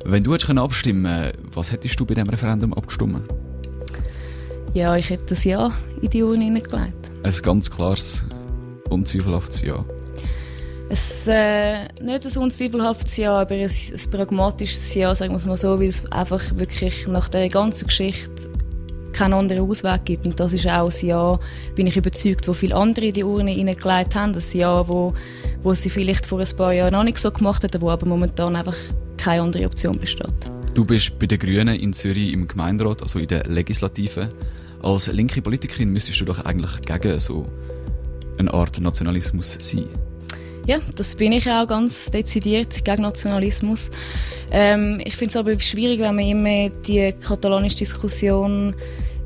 Wenn 0.04 0.22
du 0.22 0.34
hättest 0.34 0.58
abstimmen 0.58 1.32
was 1.52 1.72
hättest 1.72 1.98
du 1.98 2.06
bei 2.06 2.14
diesem 2.14 2.30
Referendum 2.30 2.72
abgestimmt? 2.72 3.22
Ja, 4.74 4.96
ich 4.96 5.10
hätte 5.10 5.24
das 5.30 5.42
Ja 5.42 5.72
in 6.00 6.10
die 6.10 6.22
Urne 6.22 6.44
hineingelegt. 6.44 7.10
Ein 7.24 7.34
ganz 7.42 7.70
klares, 7.70 8.24
unzweifelhaftes 8.88 9.62
Ja. 9.62 9.84
Es, 10.92 11.26
äh, 11.26 11.88
nicht 12.02 12.26
ein 12.26 12.42
unzweifelhaftes 12.42 13.16
Ja, 13.16 13.32
aber 13.36 13.54
ein, 13.54 13.62
ein 13.62 14.10
pragmatisches 14.10 14.94
Ja, 14.94 15.14
sagen 15.14 15.32
wir 15.32 15.38
es 15.38 15.46
mal 15.46 15.56
so, 15.56 15.80
weil 15.80 15.88
es 15.88 16.04
einfach 16.12 16.42
wirklich 16.56 17.08
nach 17.08 17.30
der 17.30 17.48
ganzen 17.48 17.86
Geschichte 17.86 18.50
keinen 19.14 19.32
anderen 19.32 19.66
Ausweg 19.66 20.04
gibt. 20.04 20.26
Und 20.26 20.38
das 20.38 20.52
ist 20.52 20.68
auch 20.68 20.90
ein 20.90 21.06
Ja, 21.06 21.40
bin 21.74 21.86
ich 21.86 21.96
überzeugt, 21.96 22.46
wo 22.46 22.52
viele 22.52 22.76
andere 22.76 23.06
in 23.06 23.14
die 23.14 23.24
Urne 23.24 23.52
hineingelegt 23.52 24.14
haben. 24.14 24.34
Das 24.34 24.52
Ja, 24.52 24.86
wo, 24.86 25.14
wo 25.62 25.72
sie 25.72 25.88
vielleicht 25.88 26.26
vor 26.26 26.40
ein 26.40 26.56
paar 26.58 26.74
Jahren 26.74 26.92
noch 26.92 27.04
nicht 27.04 27.16
so 27.16 27.30
gemacht 27.30 27.62
hätten, 27.62 27.80
wo 27.80 27.88
aber 27.88 28.06
momentan 28.06 28.54
einfach 28.54 28.76
keine 29.16 29.40
andere 29.40 29.64
Option 29.64 29.98
besteht. 29.98 30.34
Du 30.74 30.84
bist 30.84 31.18
bei 31.18 31.26
den 31.26 31.38
Grünen 31.38 31.74
in 31.74 31.94
Zürich 31.94 32.34
im 32.34 32.46
Gemeinderat, 32.46 33.00
also 33.00 33.18
in 33.18 33.28
der 33.28 33.44
Legislative. 33.44 34.28
Als 34.82 35.06
linke 35.06 35.40
Politikerin 35.40 35.88
müsstest 35.88 36.20
du 36.20 36.26
doch 36.26 36.44
eigentlich 36.44 36.82
gegen 36.82 37.18
so 37.18 37.46
eine 38.36 38.52
Art 38.52 38.78
Nationalismus 38.78 39.56
sein. 39.58 39.88
Ja, 40.66 40.78
das 40.96 41.16
bin 41.16 41.32
ich 41.32 41.50
auch 41.50 41.66
ganz 41.66 42.10
dezidiert 42.10 42.84
gegen 42.84 43.02
Nationalismus. 43.02 43.90
Ähm, 44.52 45.00
ich 45.04 45.16
finde 45.16 45.30
es 45.30 45.36
aber 45.36 45.58
schwierig, 45.58 45.98
wenn 45.98 46.14
man 46.14 46.24
immer 46.24 46.70
die 46.86 47.12
katalanische 47.20 47.78
Diskussion 47.78 48.74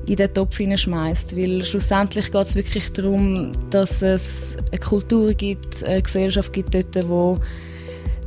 in 0.06 0.16
den 0.16 0.32
Topf 0.32 0.56
hineinschmeißt, 0.56 1.36
weil 1.36 1.62
schlussendlich 1.64 2.30
geht 2.30 2.46
es 2.46 2.54
wirklich 2.54 2.90
darum, 2.92 3.52
dass 3.70 4.00
es 4.00 4.56
eine 4.70 4.80
Kultur 4.80 5.34
gibt, 5.34 5.84
eine 5.84 6.00
Gesellschaft 6.00 6.52
gibt 6.52 6.74
dort, 6.74 7.08
wo 7.08 7.38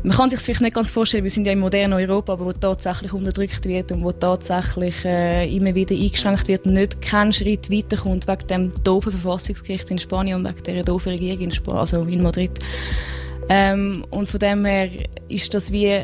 man 0.03 0.15
kann 0.15 0.29
sich 0.29 0.39
vielleicht 0.39 0.61
nicht 0.61 0.75
ganz 0.75 0.89
vorstellen, 0.89 1.23
wir 1.23 1.31
sind 1.31 1.45
ja 1.45 1.51
im 1.51 1.59
modernen 1.59 1.93
Europa, 1.93 2.33
aber 2.33 2.45
wo 2.45 2.53
tatsächlich 2.53 3.11
unterdrückt 3.11 3.65
wird 3.65 3.91
und 3.91 4.03
wo 4.03 4.11
tatsächlich 4.11 5.03
äh, 5.03 5.53
immer 5.53 5.75
wieder 5.75 5.95
eingeschränkt 5.95 6.47
wird 6.47 6.65
nicht 6.65 7.01
keinen 7.01 7.33
Schritt 7.33 7.69
weiterkommt 7.69 8.27
wegen 8.27 8.47
dem 8.47 8.83
doofen 8.83 9.11
Verfassungsgericht 9.11 9.91
in 9.91 9.99
Spanien 9.99 10.37
und 10.37 10.47
wegen 10.47 10.63
der 10.63 10.83
doofen 10.83 11.11
Regierung 11.11 11.41
in, 11.41 11.51
Sp 11.51 11.71
also 11.71 12.03
in 12.03 12.23
Madrid. 12.23 12.51
Ähm, 13.49 14.05
und 14.11 14.29
von 14.29 14.39
dem 14.39 14.63
her 14.65 14.89
ist 15.27 15.53
das 15.53 15.71
wie 15.71 16.01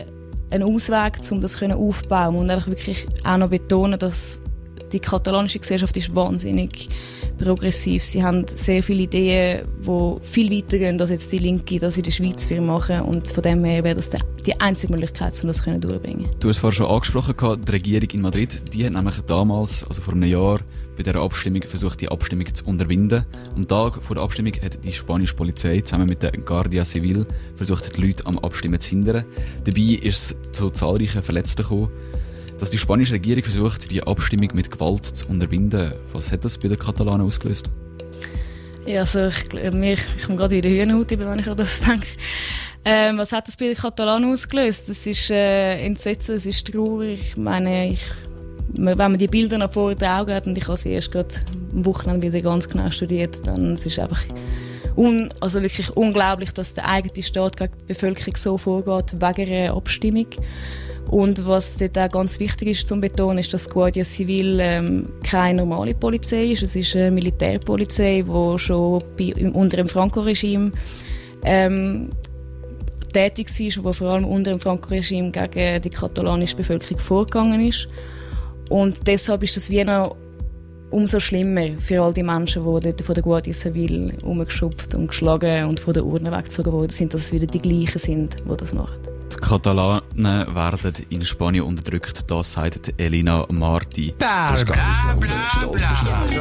ein 0.50 0.64
Ausweg, 0.64 1.20
um 1.32 1.42
das 1.42 1.62
aufzubauen 1.62 2.36
und 2.36 2.50
einfach 2.50 2.68
wirklich 2.68 3.06
auch 3.24 3.38
noch 3.38 3.50
betonen, 3.50 4.00
dass 4.00 4.42
die 4.96 5.02
katalanische 5.02 5.60
Gesellschaft 5.60 5.96
ist 5.98 6.16
wahnsinnig 6.16 6.88
progressiv. 7.38 8.04
Sie 8.06 8.24
haben 8.24 8.46
sehr 8.48 8.82
viele 8.82 9.04
Ideen, 9.04 9.68
die 9.86 10.16
viel 10.22 10.50
weiter 10.50 10.78
gehen, 10.78 11.00
als 11.00 11.10
jetzt 11.10 11.32
die 11.34 11.38
Linke 11.38 11.80
das 11.80 11.98
in 11.98 12.04
der 12.04 12.12
Schweiz 12.12 12.46
für 12.46 12.62
machen. 12.62 13.02
Und 13.02 13.28
von 13.28 13.44
dem 13.44 13.64
her 13.66 13.84
wäre 13.84 13.96
das 13.96 14.10
die 14.10 14.60
einzige 14.60 14.94
Möglichkeit, 14.94 15.38
um 15.42 15.48
das 15.48 15.62
durchzubringen. 15.62 16.30
Du 16.40 16.48
hast 16.48 16.60
vorhin 16.60 16.78
schon 16.78 16.88
angesprochen, 16.88 17.36
die 17.68 17.72
Regierung 17.72 18.10
in 18.10 18.22
Madrid, 18.22 18.74
die 18.74 18.86
hat 18.86 18.94
nämlich 18.94 19.20
damals, 19.22 19.84
also 19.84 20.02
vor 20.02 20.14
einem 20.14 20.30
Jahr, 20.30 20.60
bei 20.96 21.04
der 21.04 21.18
Abstimmung 21.18 21.62
versucht, 21.64 22.00
die 22.00 22.08
Abstimmung 22.08 22.54
zu 22.54 22.64
unterbinden. 22.64 23.26
Am 23.54 23.68
Tag 23.68 24.02
vor 24.02 24.16
der 24.16 24.24
Abstimmung 24.24 24.54
hat 24.64 24.82
die 24.82 24.94
spanische 24.94 25.36
Polizei 25.36 25.82
zusammen 25.82 26.08
mit 26.08 26.24
der 26.24 26.32
Guardia 26.32 26.86
Civil 26.86 27.28
versucht, 27.58 27.98
die 27.98 28.02
Leute 28.02 28.26
am 28.26 28.40
Abstimmen 28.40 28.80
zu 28.80 28.92
hindern. 28.92 29.26
Dabei 29.66 30.00
ist 30.02 30.32
es 30.32 30.52
zu 30.54 30.70
zahlreichen 30.70 31.22
Verletzten 31.22 31.64
gekommen 31.64 31.90
dass 32.60 32.70
die 32.70 32.78
spanische 32.78 33.14
Regierung 33.14 33.44
versucht, 33.44 33.92
die 33.92 34.04
Abstimmung 34.04 34.50
mit 34.54 34.72
Gewalt 34.72 35.06
zu 35.06 35.28
unterbinden. 35.28 35.94
Was 36.12 36.32
hat 36.32 36.46
das 36.46 36.58
bei 36.58 36.68
den 36.68 36.80
Katalanen 36.80 37.26
ausgelöst? 37.26 37.70
Ja, 38.86 39.02
also 39.02 39.28
ich, 39.28 39.74
mir, 39.74 39.94
ich 39.94 40.24
komme 40.26 40.38
gerade 40.38 40.56
wieder 40.56 40.70
Hühnerhaut 40.70 41.10
wenn 41.10 41.40
ich 41.40 41.48
an 41.48 41.58
das 41.58 41.80
denke. 41.88 42.08
Ähm, 42.88 43.18
was 43.18 43.32
hat 43.32 43.48
das 43.48 43.58
bei 43.58 43.66
den 43.66 43.76
Katalanen 43.76 44.32
ausgelöst? 44.32 44.90
Das 44.90 45.08
ist 45.08 45.32
äh, 45.32 45.80
Entsetzen, 45.80 46.36
es 46.36 46.46
ist 46.46 46.72
traurig. 46.72 47.20
Ich 47.30 47.38
meine, 47.38 47.90
ich, 47.90 48.04
wenn 48.76 48.98
man 48.98 49.18
die 49.18 49.28
Bilder 49.28 49.58
noch 49.58 49.74
vor 49.74 49.96
den 49.96 50.08
Augen 50.08 50.34
hat 50.34 50.46
und 50.46 50.56
ich 50.56 50.68
habe 50.68 50.78
sie 50.78 50.92
erst 50.92 51.12
gerade 51.12 51.34
am 51.74 51.84
Wochenende 51.84 52.32
wieder 52.32 52.42
ganz 52.42 52.70
genau 52.70 52.92
studiert, 52.92 53.46
dann 53.48 53.74
es 53.74 53.88
ist 53.88 53.98
einfach 53.98 54.22
un, 54.96 55.30
also 55.40 55.64
wirklich 55.64 55.90
unglaublich, 55.96 56.54
dass 56.54 56.76
der 56.76 56.88
eigene 56.88 57.24
Staat 57.24 57.58
gegen 57.58 57.74
die 57.82 57.86
Bevölkerung 57.94 58.36
so 58.38 58.58
vorgeht 58.58 59.14
wegen 59.20 59.52
einer 59.52 59.76
Abstimmung. 59.76 60.28
Und 61.12 61.46
was 61.46 61.78
dort 61.78 61.98
auch 61.98 62.10
ganz 62.10 62.40
wichtig 62.40 62.70
ist 62.70 62.88
zu 62.88 63.00
betonen, 63.00 63.38
ist, 63.38 63.54
dass 63.54 63.70
Guardia 63.70 64.04
Civil 64.04 64.60
ähm, 64.60 65.10
keine 65.24 65.62
normale 65.62 65.94
Polizei 65.94 66.52
ist. 66.52 66.64
Es 66.64 66.76
ist 66.76 66.96
eine 66.96 67.12
Militärpolizei, 67.12 68.24
die 68.28 68.60
schon 68.60 69.04
bei, 69.18 69.34
unter 69.52 69.78
dem 69.78 69.88
Franco-Regime 69.88 70.72
ähm, 71.44 72.10
tätig 73.14 73.48
war, 73.84 73.92
die 73.92 73.98
vor 73.98 74.10
allem 74.10 74.26
unter 74.26 74.52
dem 74.52 74.60
Franco-Regime 74.60 75.32
gegen 75.32 75.82
die 75.82 75.90
katalanische 75.90 76.56
Bevölkerung 76.56 77.00
vorgegangen 77.00 77.68
ist. 77.68 77.88
Und 78.70 79.08
deshalb 79.08 79.44
ist 79.44 79.56
das 79.56 79.70
wie 79.70 79.84
noch 79.84 80.16
umso 80.90 81.20
schlimmer 81.20 81.78
für 81.78 82.02
all 82.02 82.14
die 82.14 82.24
Menschen, 82.24 82.64
die 82.64 82.80
dort 82.82 83.02
von 83.02 83.16
der 83.16 83.24
Guardia 83.24 83.54
Civil 83.54 84.14
umgeschupft 84.24 84.96
und 84.96 85.08
geschlagen 85.08 85.66
und 85.66 85.80
von 85.80 85.94
der 85.94 86.06
Urne 86.06 86.32
weggezogen 86.32 86.72
wurden, 86.72 86.90
sind, 86.90 87.14
dass 87.14 87.22
es 87.22 87.34
wieder 87.34 87.48
die 87.48 87.60
gleichen 87.60 88.00
sind, 88.00 88.38
die 88.50 88.58
das 88.58 88.74
machen. 88.74 89.15
Die 89.46 89.50
Katalanen 89.52 90.56
werden 90.56 90.94
in 91.12 91.24
Spanien 91.24 91.66
unterdrückt, 91.66 92.32
das 92.32 92.54
sagt 92.54 93.00
Elina 93.00 93.46
Marti. 93.50 94.16
Das 94.18 94.66
geht 94.66 94.76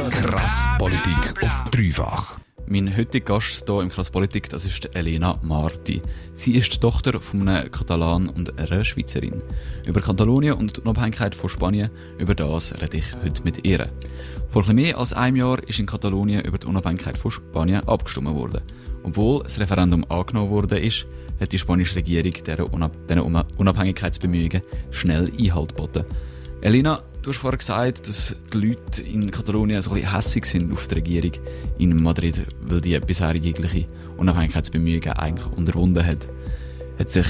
Krass 0.09 0.67
Politik 0.79 1.43
auf 1.43 1.63
dreifach. 1.69 2.37
Mein 2.67 2.97
heutiger 2.97 3.35
Gast 3.35 3.63
hier 3.67 3.81
im 3.81 3.89
Krass 3.89 4.09
Politik, 4.09 4.49
das 4.49 4.65
ist 4.65 4.89
Elena 4.95 5.37
Marti. 5.43 6.01
Sie 6.33 6.55
ist 6.55 6.73
die 6.73 6.79
Tochter 6.79 7.21
von 7.21 7.47
einem 7.47 7.69
Katalan 7.69 8.27
und 8.27 8.57
einer 8.57 8.83
Schweizerin. 8.83 9.43
Über 9.85 10.01
Katalonien 10.01 10.55
und 10.55 10.75
die 10.75 10.81
Unabhängigkeit 10.81 11.35
von 11.35 11.51
Spanien, 11.51 11.91
über 12.17 12.33
das 12.33 12.73
rede 12.81 12.97
ich 12.97 13.13
heute 13.23 13.43
mit 13.43 13.67
ihr. 13.67 13.87
Vor 14.49 14.63
etwas 14.63 14.73
mehr 14.73 14.97
als 14.97 15.13
einem 15.13 15.37
Jahr 15.37 15.59
ist 15.67 15.77
in 15.77 15.85
Katalonien 15.85 16.41
über 16.41 16.57
die 16.57 16.65
Unabhängigkeit 16.65 17.19
von 17.19 17.29
Spanien 17.29 17.87
abgestimmt 17.87 18.33
worden. 18.33 18.63
Obwohl 19.03 19.43
das 19.43 19.59
Referendum 19.59 20.03
angenommen 20.09 20.49
wurde, 20.49 20.79
ist, 20.79 21.05
hat 21.39 21.51
die 21.51 21.59
spanische 21.59 21.95
Regierung 21.95 22.33
diesen 22.33 23.19
Unabhängigkeitsbemühungen 23.57 24.61
schnell 24.91 25.31
Einhalt 25.37 25.75
geboten. 25.75 26.05
Elina, 26.61 27.01
du 27.21 27.29
hast 27.29 27.37
vorhin 27.37 27.59
gesagt, 27.59 28.07
dass 28.07 28.35
die 28.53 28.57
Leute 28.57 29.03
in 29.03 29.29
Katalonien 29.29 29.81
so 29.81 29.91
ein 29.91 29.95
bisschen 29.97 30.15
hässig 30.15 30.45
sind 30.45 30.71
auf 30.71 30.87
die 30.87 30.95
Regierung 30.95 31.31
in 31.77 32.01
Madrid, 32.01 32.47
weil 32.61 32.81
die 32.81 32.97
bisher 32.99 33.35
jegliche 33.35 33.85
Unabhängigkeitsbemühungen 34.17 35.11
eigentlich 35.13 35.45
unterwunden 35.55 36.05
hat. 36.05 36.27
Hat 36.97 37.11
sich 37.11 37.27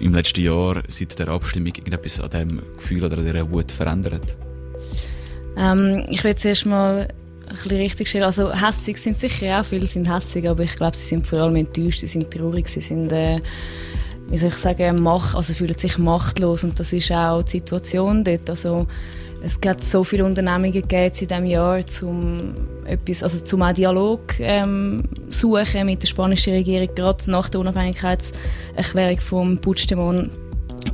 im 0.00 0.14
letzten 0.14 0.42
Jahr 0.42 0.82
seit 0.88 1.18
der 1.18 1.28
Abstimmung 1.28 1.74
irgendetwas 1.74 2.20
an 2.20 2.30
diesem 2.30 2.62
Gefühl 2.76 3.04
oder 3.04 3.18
an 3.18 3.26
dieser 3.26 3.50
Wut 3.52 3.72
verändert? 3.72 4.36
Ähm, 5.56 6.04
ich 6.08 6.22
will 6.22 6.36
zuerst 6.36 6.66
mal 6.66 7.08
ein 7.48 7.54
bisschen 7.54 7.78
richtig 7.78 8.08
stellen. 8.08 8.24
Also 8.24 8.52
hässig 8.52 8.98
sind 8.98 9.18
sicher 9.18 9.60
auch 9.60 9.64
viele 9.64 9.86
sind 9.86 10.12
hässig, 10.12 10.48
aber 10.48 10.64
ich 10.64 10.76
glaube, 10.76 10.96
sie 10.96 11.04
sind 11.04 11.26
vor 11.26 11.40
allem 11.40 11.56
enttäuscht, 11.56 12.00
sie 12.00 12.06
sind 12.06 12.30
traurig, 12.30 12.68
sie 12.68 12.80
sind 12.80 13.12
äh, 13.12 13.40
wie 14.30 14.36
soll 14.36 14.50
ich 14.50 14.56
sagen, 14.56 15.02
mach, 15.02 15.34
also 15.34 15.54
fühlen 15.54 15.76
sich 15.76 15.98
machtlos 15.98 16.62
und 16.64 16.78
das 16.78 16.92
ist 16.92 17.10
auch 17.12 17.42
die 17.42 17.52
Situation 17.52 18.24
dort. 18.24 18.48
Also 18.50 18.86
es 19.42 19.58
hat 19.64 19.82
so 19.82 20.04
viele 20.04 20.24
Unternehmungen 20.24 20.72
gegeben 20.72 21.12
in 21.20 21.28
diesem 21.28 21.44
Jahr, 21.46 21.80
um 22.02 22.54
etwas, 22.84 23.22
also 23.22 23.38
zum 23.44 23.62
auch 23.62 23.72
Dialog 23.72 24.38
ähm, 24.40 25.04
suchen 25.28 25.86
mit 25.86 26.02
der 26.02 26.08
spanischen 26.08 26.52
Regierung, 26.52 26.94
gerade 26.94 27.30
nach 27.30 27.48
der 27.48 27.60
Unabhängigkeitserklärung 27.60 29.18
vom 29.18 29.58
Puigdemont. 29.58 30.30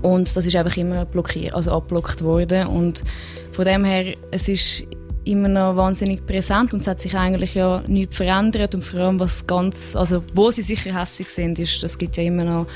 Und 0.03 0.37
das 0.37 0.47
ist 0.47 0.55
einfach 0.57 0.77
immer 0.77 1.05
blockiert, 1.05 1.55
also 1.55 1.73
abblockt 1.73 2.23
worden. 2.23 2.67
Und 2.67 3.03
von 3.53 3.65
dem 3.65 3.85
her, 3.85 4.15
es 4.31 4.49
ist 4.49 4.85
immer 5.25 5.49
noch 5.49 5.77
wahnsinnig 5.77 6.27
präsent 6.27 6.73
und 6.75 6.81
es 6.81 6.87
hat 6.87 7.01
sich 7.01 7.17
eigentlich 7.17 7.55
ja 7.55 7.83
nichts 7.87 8.17
verändert 8.17 8.75
und 8.75 8.85
vor 8.85 9.01
allem 9.01 9.21
was 9.21 9.47
ganz, 9.47 9.97
also 9.97 10.23
wo 10.35 10.51
sie 10.51 10.63
sicher 10.63 10.99
hässlich 10.99 11.29
sind, 11.29 11.59
ist, 11.59 11.83
es 11.83 11.99
gibt 11.99 12.17
ja 12.17 12.23
immer 12.23 12.45
noch 12.45 12.67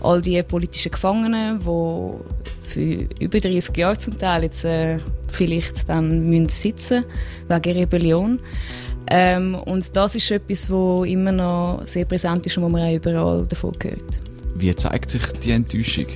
all 0.00 0.20
die 0.20 0.42
politischen 0.42 0.92
Gefangenen, 0.92 1.60
die 1.60 2.68
für 2.68 3.08
über 3.20 3.38
30 3.38 3.76
Jahre 3.76 3.98
zum 3.98 4.18
Teil 4.18 4.44
jetzt 4.44 4.64
äh, 4.64 4.98
vielleicht 5.28 5.88
dann 5.88 6.28
müssen 6.28 6.48
sitzen 6.48 7.04
wegen 7.48 7.78
Rebellion. 7.78 8.40
Ähm, 9.08 9.54
und 9.54 9.96
das 9.96 10.14
ist 10.14 10.30
etwas, 10.30 10.70
wo 10.70 11.04
immer 11.04 11.32
noch 11.32 11.82
sehr 11.86 12.04
präsent 12.04 12.46
ist 12.46 12.56
und 12.56 12.64
wo 12.64 12.68
man 12.68 12.82
auch 12.82 12.94
überall 12.94 13.46
davon 13.46 13.72
hört. 13.82 14.20
Wie 14.54 14.74
zeigt 14.74 15.10
sich 15.10 15.22
die 15.42 15.52
Enttäuschung? 15.52 16.06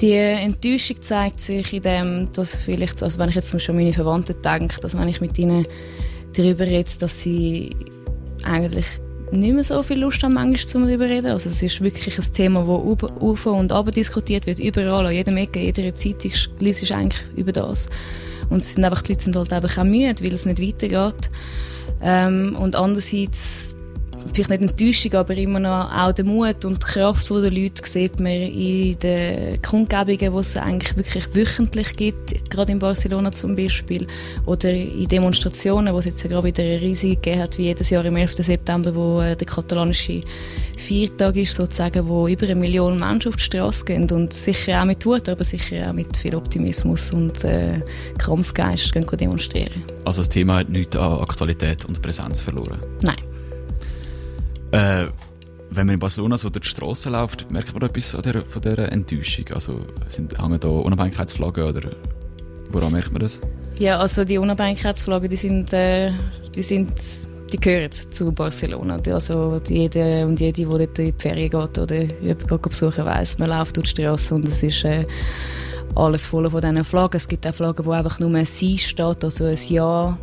Die 0.00 0.12
Enttäuschung 0.12 1.00
zeigt 1.00 1.40
sich 1.40 1.72
in 1.72 1.82
dem, 1.82 2.28
dass 2.32 2.54
vielleicht, 2.54 3.02
also 3.02 3.18
wenn 3.18 3.30
ich 3.30 3.34
jetzt 3.34 3.58
schon 3.62 3.76
meine 3.76 3.94
Verwandten 3.94 4.36
denke, 4.42 4.78
dass 4.80 4.96
wenn 4.96 5.08
ich 5.08 5.22
mit 5.22 5.38
ihnen 5.38 5.66
darüber 6.36 6.66
rede, 6.66 6.90
dass 6.98 7.20
sie 7.20 7.74
eigentlich 8.42 8.86
nicht 9.32 9.54
mehr 9.54 9.64
so 9.64 9.82
viel 9.82 9.98
Lust 10.00 10.22
haben, 10.22 10.34
manchmal 10.34 10.58
zu 10.58 10.80
darüber 10.80 11.08
reden. 11.08 11.32
Also 11.32 11.48
es 11.48 11.62
ist 11.62 11.80
wirklich 11.80 12.18
ein 12.18 12.32
Thema, 12.32 12.60
das 12.60 13.10
auf 13.20 13.46
und 13.46 13.72
ab 13.72 13.90
diskutiert 13.90 14.46
wird, 14.46 14.60
überall, 14.60 15.06
an 15.06 15.12
jedem 15.12 15.36
Ecke, 15.38 15.60
jeder 15.60 15.94
Zeitung 15.94 16.32
liest 16.60 16.82
ich 16.82 16.94
eigentlich 16.94 17.22
über 17.34 17.52
das. 17.52 17.88
Und 18.50 18.64
sind 18.64 18.84
einfach, 18.84 19.02
die 19.02 19.12
Leute 19.12 19.24
sind 19.24 19.36
halt 19.36 19.52
einfach 19.52 19.78
auch 19.78 19.84
müde, 19.84 20.22
weil 20.22 20.32
es 20.32 20.46
nicht 20.46 20.60
weitergeht. 20.60 21.30
Ähm, 22.02 22.56
und 22.60 22.76
andererseits 22.76 23.76
vielleicht 24.32 24.50
nicht 24.50 24.62
Enttäuschung, 24.62 25.14
aber 25.14 25.36
immer 25.36 25.60
noch 25.60 25.90
auch 25.92 26.12
der 26.12 26.24
Mut 26.24 26.64
und 26.64 26.82
die 26.82 26.86
Kraft 26.86 27.28
der 27.30 27.50
Leute 27.50 27.82
sieht 27.84 28.18
man 28.20 28.32
in 28.32 28.98
den 28.98 29.60
Kundgebungen, 29.62 30.18
die 30.18 30.38
es 30.38 30.56
eigentlich 30.56 30.96
wirklich 30.96 31.34
wöchentlich 31.34 31.96
gibt, 31.96 32.50
gerade 32.50 32.72
in 32.72 32.78
Barcelona 32.78 33.32
zum 33.32 33.56
Beispiel, 33.56 34.06
oder 34.46 34.70
in 34.70 35.08
Demonstrationen, 35.08 35.92
wo 35.92 35.98
es 35.98 36.06
jetzt 36.06 36.22
ja 36.22 36.30
gerade 36.30 36.46
wieder 36.46 36.62
eine 36.62 36.80
riesige 36.80 37.16
gegeben 37.16 37.42
hat, 37.42 37.58
wie 37.58 37.64
jedes 37.64 37.90
Jahr 37.90 38.04
am 38.04 38.16
11. 38.16 38.36
September, 38.36 38.94
wo 38.94 39.20
äh, 39.20 39.36
der 39.36 39.46
katalanische 39.46 40.20
Viertag 40.76 41.36
ist, 41.36 41.54
sozusagen, 41.54 42.06
wo 42.06 42.28
über 42.28 42.46
eine 42.46 42.54
Million 42.54 42.98
Menschen 42.98 43.30
auf 43.30 43.36
die 43.36 43.44
Straße 43.44 43.84
gehen 43.84 44.10
und 44.10 44.32
sicher 44.32 44.80
auch 44.80 44.84
mit 44.84 45.04
Wut, 45.06 45.28
aber 45.28 45.44
sicher 45.44 45.88
auch 45.88 45.92
mit 45.92 46.16
viel 46.16 46.34
Optimismus 46.34 47.12
und 47.12 47.44
äh, 47.44 47.82
Kampfgeist 48.18 48.92
gehen 48.92 49.06
demonstrieren. 49.06 49.82
Also 50.04 50.20
das 50.20 50.28
Thema 50.28 50.56
hat 50.56 50.68
nichts 50.68 50.96
an 50.96 51.20
Aktualität 51.20 51.84
und 51.84 52.00
Präsenz 52.02 52.40
verloren? 52.40 52.78
Nein. 53.02 53.16
Äh, 54.72 55.06
wenn 55.70 55.86
man 55.86 55.94
in 55.94 55.98
Barcelona 55.98 56.38
so 56.38 56.48
durch 56.48 56.64
die 56.64 56.70
Straße 56.70 57.10
läuft, 57.10 57.50
merkt 57.50 57.72
man 57.74 57.88
etwas 57.88 58.12
von 58.12 58.22
dieser, 58.22 58.44
von 58.44 58.62
dieser 58.62 58.90
Enttäuschung? 58.92 59.46
Also 59.52 59.80
sind, 60.06 60.40
hängen 60.40 60.60
da 60.60 60.68
Unabhängigkeitsflaggen 60.68 61.64
oder 61.64 61.90
woran 62.70 62.92
merkt 62.92 63.12
man 63.12 63.22
das? 63.22 63.40
Ja, 63.78 63.98
also 63.98 64.24
die 64.24 64.38
Unabhängigkeitsflaggen, 64.38 65.28
die 65.28 65.36
sind, 65.36 65.72
äh, 65.72 66.12
die 66.54 66.62
sind, 66.62 66.92
die 67.52 67.58
gehören 67.58 67.92
zu 67.92 68.32
Barcelona. 68.32 68.98
Also 69.12 69.60
jede 69.68 70.24
und 70.24 70.40
jede, 70.40 70.52
die 70.52 70.64
dort 70.64 70.98
in 70.98 71.06
die 71.06 71.14
Ferien 71.18 71.50
geht 71.50 71.78
oder 71.78 71.96
jemanden 71.96 72.60
besuchen 72.62 73.04
weiss, 73.04 73.38
man 73.38 73.48
läuft 73.48 73.76
durch 73.76 73.92
die 73.94 74.02
Straße 74.02 74.34
und 74.34 74.48
es 74.48 74.62
ist 74.62 74.84
äh, 74.84 75.04
alles 75.94 76.26
voll 76.26 76.48
von 76.48 76.60
diesen 76.60 76.84
Flaggen. 76.84 77.16
Es 77.16 77.28
gibt 77.28 77.46
auch 77.46 77.54
Flaggen, 77.54 77.84
wo 77.84 77.90
einfach 77.90 78.18
nur 78.18 78.34
ein 78.34 78.46
Sie 78.46 78.78
steht, 78.78 79.24
also 79.24 79.44
ein 79.44 79.58
Ja 79.68 80.16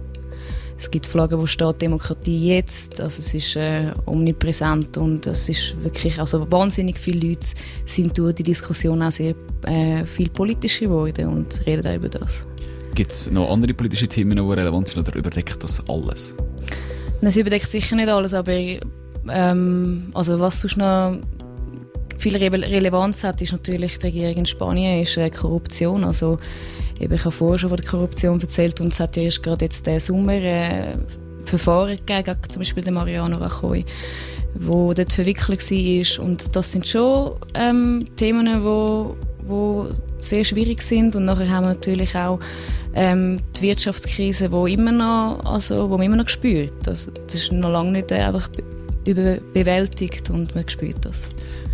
es 0.77 0.89
gibt 0.89 1.06
Flaggen, 1.06 1.39
wo 1.39 1.46
steht 1.46 1.82
Demokratie 1.82 2.48
jetzt. 2.48 3.00
Also 3.00 3.20
es 3.20 3.34
ist 3.34 3.56
äh, 3.56 3.92
omnipräsent 4.06 4.98
und 4.98 5.27
es 5.27 5.50
ist 5.50 5.82
wirklich, 5.84 6.20
also 6.20 6.50
wahnsinnig 6.51 6.98
viele 6.98 7.30
Leute 7.30 7.48
sind 7.86 8.18
durch 8.18 8.36
die 8.36 8.44
Diskussion 8.44 9.01
auch 9.01 9.12
sehr 9.12 9.36
äh, 9.63 10.06
viel 10.06 10.30
politischer 10.30 10.86
geworden 10.86 11.27
und 11.27 11.65
reden 11.65 11.88
auch 11.88 11.96
über 11.96 12.10
das. 12.10 12.46
Gibt 12.96 13.12
es 13.12 13.32
noch 13.32 13.50
andere 13.50 13.74
politische 13.74 14.08
Themen, 14.08 14.36
die 14.36 14.42
relevant 14.42 14.88
sind 14.88 15.08
oder 15.08 15.18
überdeckt 15.18 15.63
das 15.63 15.82
alles? 15.89 16.36
Es 17.22 17.38
überdeckt 17.38 17.70
sicher 17.70 17.96
nicht 17.96 18.10
alles, 18.10 18.34
aber 18.34 18.58
ähm, 19.30 20.12
also 20.13 20.39
was 20.39 20.60
sonst 20.60 20.77
noch 20.77 21.18
viel 22.18 22.38
Re 22.38 22.51
Relevanz 22.51 23.24
hat, 23.24 23.42
ist 23.42 23.51
natürlich 23.51 23.98
die 24.00 24.08
Regierung 24.08 24.38
in 24.38 24.46
Spanien, 24.46 25.01
ist 25.01 25.18
äh, 25.18 25.30
Korruption. 25.30 26.03
Also 26.03 26.39
Eben, 27.03 27.15
ich 27.15 27.25
habe 27.25 27.31
vorher 27.31 27.60
schon 27.60 27.69
von 27.69 27.77
der 27.77 27.86
Korruption 27.86 28.39
erzählt 28.39 28.79
und 28.79 28.93
es 28.93 29.00
hat 29.01 29.17
ja 29.17 29.24
erst 29.24 29.43
gerade 29.43 29.65
jetzt 29.65 29.86
diesen 29.86 30.00
Sommer 30.00 30.36
äh, 30.36 30.93
Verfahren 31.43 31.98
gegeben, 31.98 32.38
zum 32.48 32.60
Beispiel 32.62 32.81
der 32.81 32.93
Mariano 32.93 33.38
Rajoy, 33.38 33.83
wo 34.55 34.93
dort 34.93 35.12
verwickelt 35.12 35.69
war. 35.69 36.25
Und 36.25 36.55
das 36.55 36.72
sind 36.72 36.88
schon 36.88 37.33
ähm, 37.55 38.05
Themen, 38.15 38.63
wo, 38.63 39.17
wo 39.45 39.89
sehr 40.22 40.45
schwierig 40.45 40.81
sind. 40.81 41.17
Und 41.17 41.25
nachher 41.25 41.50
haben 41.50 41.65
wir 41.65 41.74
natürlich 41.74 42.15
auch 42.15 42.39
ähm, 42.95 43.41
die 43.57 43.63
Wirtschaftskrise, 43.63 44.50
wo 44.50 44.65
immer 44.65 44.93
noch, 44.93 45.41
also, 45.43 45.89
wo 45.89 45.98
man 45.98 46.05
immer 46.05 46.15
noch 46.15 46.29
spürt. 46.29 46.72
Das, 46.83 47.12
das 47.27 47.36
ist 47.36 47.51
noch 47.51 47.69
lange 47.69 47.91
nicht 47.91 48.13
einfach 48.13 48.48
bewältigt 49.03 50.29
und 50.29 50.55
man 50.55 50.69
spürt 50.69 51.03
das. 51.03 51.27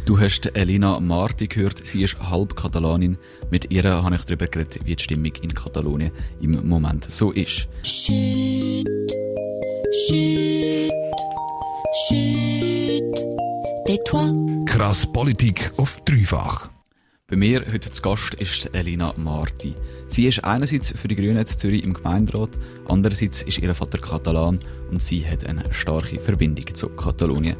Du 0.09 0.19
hast 0.19 0.57
Elina 0.57 0.99
Marti 0.99 1.47
gehört, 1.47 1.85
sie 1.85 2.01
ist 2.01 2.19
halb 2.19 2.55
Katalanin. 2.55 3.15
Mit 3.51 3.71
ihr 3.71 3.83
habe 3.83 4.15
ich 4.15 4.23
darüber 4.23 4.47
geredet, 4.47 4.79
wie 4.83 4.95
die 4.95 5.03
Stimmung 5.03 5.33
in 5.43 5.53
Katalonien 5.53 6.11
im 6.41 6.67
Moment 6.67 7.05
so 7.11 7.31
ist. 7.31 7.67
Schütt, 7.83 8.87
schütt, 10.07 10.91
schütt, 12.07 13.15
tais 13.85 14.33
Krass 14.65 15.05
Politik 15.13 15.71
auf 15.77 16.01
dreifach. 16.05 16.71
Bei 17.27 17.35
mir 17.35 17.63
heute 17.71 17.91
zu 17.91 18.01
Gast 18.01 18.33
ist 18.33 18.73
Elina 18.73 19.13
Marti. 19.15 19.75
Sie 20.07 20.25
ist 20.25 20.43
einerseits 20.43 20.89
für 20.89 21.07
die 21.07 21.17
Grünen 21.17 21.37
in 21.37 21.45
Zürich 21.45 21.83
im 21.83 21.93
Gemeinderat, 21.93 22.57
andererseits 22.87 23.43
ist 23.43 23.59
ihr 23.59 23.75
Vater 23.75 23.99
Katalan 23.99 24.57
und 24.89 25.03
sie 25.03 25.23
hat 25.23 25.45
eine 25.45 25.71
starke 25.71 26.19
Verbindung 26.19 26.65
zu 26.73 26.89
Katalonien. 26.89 27.57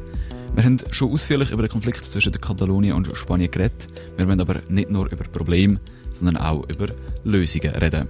Wir 0.54 0.64
haben 0.64 0.78
schon 0.90 1.12
ausführlich 1.12 1.52
über 1.52 1.62
den 1.62 1.70
Konflikt 1.70 2.04
zwischen 2.04 2.32
Katalonien 2.32 2.94
und 2.94 3.16
Spanien 3.16 3.50
geredet. 3.50 3.86
Wir 4.16 4.26
wollen 4.26 4.40
aber 4.40 4.60
nicht 4.68 4.90
nur 4.90 5.10
über 5.10 5.24
Probleme, 5.24 5.78
sondern 6.12 6.36
auch 6.38 6.68
über 6.68 6.88
Lösungen 7.24 7.74
reden. 7.76 8.08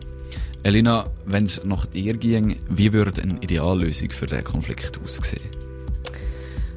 Elina, 0.63 1.05
wenn 1.27 1.45
es 1.45 1.63
nach 1.65 1.87
dir 1.87 2.15
ging, 2.17 2.57
wie 2.69 2.93
würde 2.93 3.23
eine 3.23 3.39
Ideallösung 3.41 4.11
für 4.11 4.26
den 4.26 4.45
Konflikt 4.45 4.99
aussehen? 5.05 5.41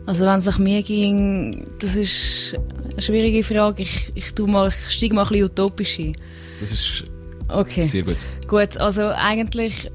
Also 0.05 0.25
wenn 0.25 0.39
es 0.39 0.45
nach 0.45 0.59
mir 0.59 0.83
ging, 0.83 1.65
das 1.79 1.95
ist 1.95 2.55
eine 2.91 3.01
schwierige 3.01 3.43
Frage. 3.43 3.83
Ich, 3.83 4.11
ich, 4.15 4.37
mal, 4.39 4.67
ich 4.67 4.93
steige 4.93 5.15
mal 5.15 5.23
ein 5.23 5.29
bisschen 5.29 5.45
utopisch 5.45 5.99
ein. 5.99 6.17
Das 6.59 6.71
ist 6.73 7.05
okay. 7.47 7.83
sehr 7.83 8.03
gut. 8.03 8.17
Gut, 8.47 8.77
also 8.77 9.11
eigentlich 9.15 9.89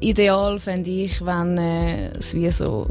ideal 0.00 0.58
fände 0.58 0.90
ich, 0.90 1.24
wenn 1.24 1.58
äh, 1.58 2.08
es 2.12 2.34
wie 2.34 2.50
so 2.50 2.88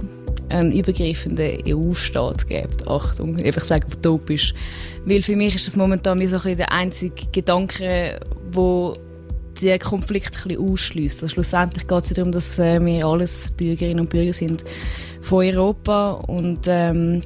einen 0.50 0.72
übergreifenden 0.72 1.64
EU-Staat 1.68 2.48
gibt. 2.48 2.88
Achtung, 2.88 3.38
ich 3.38 3.60
sage 3.60 3.88
utopisch. 3.88 4.54
Weil 5.06 5.22
für 5.22 5.36
mich 5.36 5.56
ist 5.56 5.68
das 5.68 5.76
momentan 5.76 6.26
so 6.28 6.38
ein 6.38 6.58
der 6.58 6.72
einzige 6.72 7.26
Gedanke, 7.32 8.20
wo 8.52 8.94
den 9.62 9.80
Konflikt 9.80 10.36
ein 10.36 10.48
bisschen 10.48 10.72
ausschließt. 10.72 11.24
Also 11.24 11.34
schlussendlich 11.34 11.88
geht 11.88 12.04
es 12.04 12.14
darum, 12.14 12.32
dass 12.32 12.60
äh, 12.60 12.84
wir 12.84 13.06
alles 13.06 13.52
Bürgerinnen 13.52 14.02
und 14.02 14.10
Bürger 14.10 14.34
sind 14.34 14.64
von 15.22 15.46
Europa 15.46 16.12
und 16.28 16.62
ähm, 16.68 17.22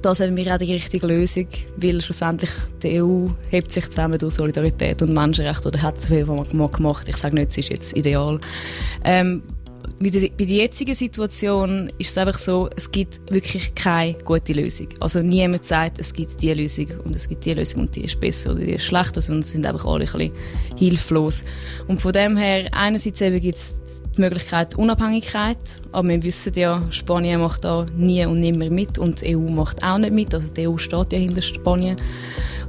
das 0.00 0.20
haben 0.20 0.36
wir 0.36 0.52
auch 0.52 0.58
die 0.58 0.72
richtige 0.72 1.06
Lösung, 1.06 1.46
weil 1.76 2.00
schlussendlich 2.00 2.50
die 2.82 3.02
EU 3.02 3.26
hebt 3.50 3.72
sich 3.72 3.88
zusammen 3.88 4.18
durch 4.18 4.34
Solidarität 4.34 5.02
und 5.02 5.12
Menschenrechte 5.12 5.68
oder 5.68 5.82
hat 5.82 6.00
so 6.00 6.08
viel 6.08 6.24
gemacht. 6.24 7.08
Ich 7.08 7.16
sage 7.16 7.34
nicht, 7.34 7.50
es 7.50 7.58
ist 7.58 7.68
jetzt 7.68 7.96
ideal. 7.96 8.40
Ähm, 9.04 9.42
bei 10.02 10.44
der, 10.44 10.56
jetzigen 10.56 10.94
Situation 10.94 11.90
ist 11.98 12.10
es 12.10 12.18
einfach 12.18 12.38
so, 12.38 12.68
es 12.76 12.90
gibt 12.90 13.32
wirklich 13.32 13.74
keine 13.74 14.14
gute 14.14 14.52
Lösung. 14.52 14.88
Also 15.00 15.20
niemand 15.20 15.64
sagt, 15.64 15.98
es 15.98 16.12
gibt 16.12 16.40
diese 16.40 16.54
Lösung 16.54 16.86
und 17.04 17.14
es 17.14 17.28
gibt 17.28 17.44
diese 17.44 17.58
Lösung 17.58 17.82
und 17.82 17.94
die 17.94 18.04
ist 18.04 18.18
besser 18.18 18.52
oder 18.52 18.60
die 18.60 18.72
ist 18.72 18.84
schlechter, 18.84 19.20
sondern 19.20 19.40
es 19.40 19.52
sind 19.52 19.64
einfach 19.66 19.84
alle 19.84 20.04
ein 20.04 20.12
bisschen 20.12 20.32
hilflos. 20.76 21.44
Und 21.86 22.00
von 22.00 22.12
dem 22.12 22.36
her, 22.36 22.66
einerseits 22.72 23.20
eben 23.20 23.40
gibt 23.40 23.58
es 23.58 23.80
die 24.16 24.20
Möglichkeit 24.20 24.76
Unabhängigkeit, 24.76 25.58
aber 25.92 26.08
wir 26.08 26.22
wissen 26.22 26.52
ja, 26.54 26.82
Spanien 26.90 27.40
macht 27.40 27.64
da 27.64 27.86
nie 27.96 28.24
und 28.26 28.40
nimmer 28.40 28.68
mit 28.70 28.98
und 28.98 29.22
die 29.22 29.36
EU 29.36 29.40
macht 29.40 29.82
auch 29.82 29.98
nicht 29.98 30.12
mit, 30.12 30.34
also 30.34 30.52
die 30.52 30.68
EU 30.68 30.76
steht 30.78 31.12
ja 31.12 31.18
hinter 31.18 31.42
Spanien. 31.42 31.96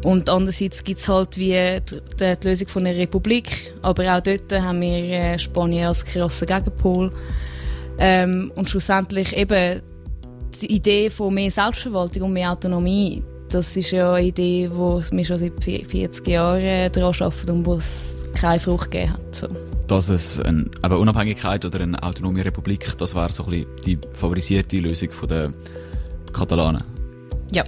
Und 0.04 0.30
andererseits 0.30 0.84
gibt 0.84 1.00
es 1.00 1.08
halt 1.08 1.38
wie 1.38 1.80
die, 1.80 2.02
die, 2.20 2.48
Lösung 2.48 2.68
von 2.68 2.86
einer 2.86 2.98
Republik, 2.98 3.74
aber 3.82 4.16
auch 4.16 4.20
dort 4.20 4.52
haben 4.52 4.82
wir 4.82 4.90
äh, 4.90 5.40
Spanien 5.40 5.88
als 5.88 6.04
krasser 6.04 6.46
Gegenpol. 6.46 7.12
Ähm, 8.00 8.52
und 8.56 8.70
schlussendlich 8.70 9.36
eben 9.36 9.82
die 10.62 10.76
Idee 10.76 11.10
von 11.10 11.34
mehr 11.34 11.52
Selbstverwaltung 11.52 12.24
und 12.24 12.34
mehr 12.34 12.52
Autonomie, 12.52 13.24
das 13.50 13.78
ist 13.78 13.92
ja 13.92 14.14
eine 14.14 14.28
Idee, 14.28 14.68
die 14.68 15.18
wir 15.18 15.24
schon 15.24 15.38
seit 15.38 15.64
40 15.64 16.28
Jahren 16.28 16.92
daran 16.92 17.14
arbeiten 17.20 17.52
und 17.52 17.66
wo 17.66 17.76
es 17.76 18.26
keine 18.34 18.60
Frucht 18.60 18.92
gegeben 18.92 19.14
hat. 19.14 19.36
So. 19.36 19.73
Dass 19.88 20.10
es 20.10 20.40
eine 20.40 20.70
aber 20.82 21.00
Unabhängigkeit 21.00 21.66
oder 21.66 21.82
eine 21.82 22.02
autonome 22.02 22.46
Republik, 22.46 22.98
das 22.98 23.16
wäre 23.16 23.32
so 23.32 23.44
ein 23.44 23.50
bisschen 23.50 23.68
die 23.86 24.00
favorisierte 24.14 24.80
Lösung 24.80 25.10
der 25.30 25.54
Katalanen? 26.32 26.84
Ja. 27.52 27.64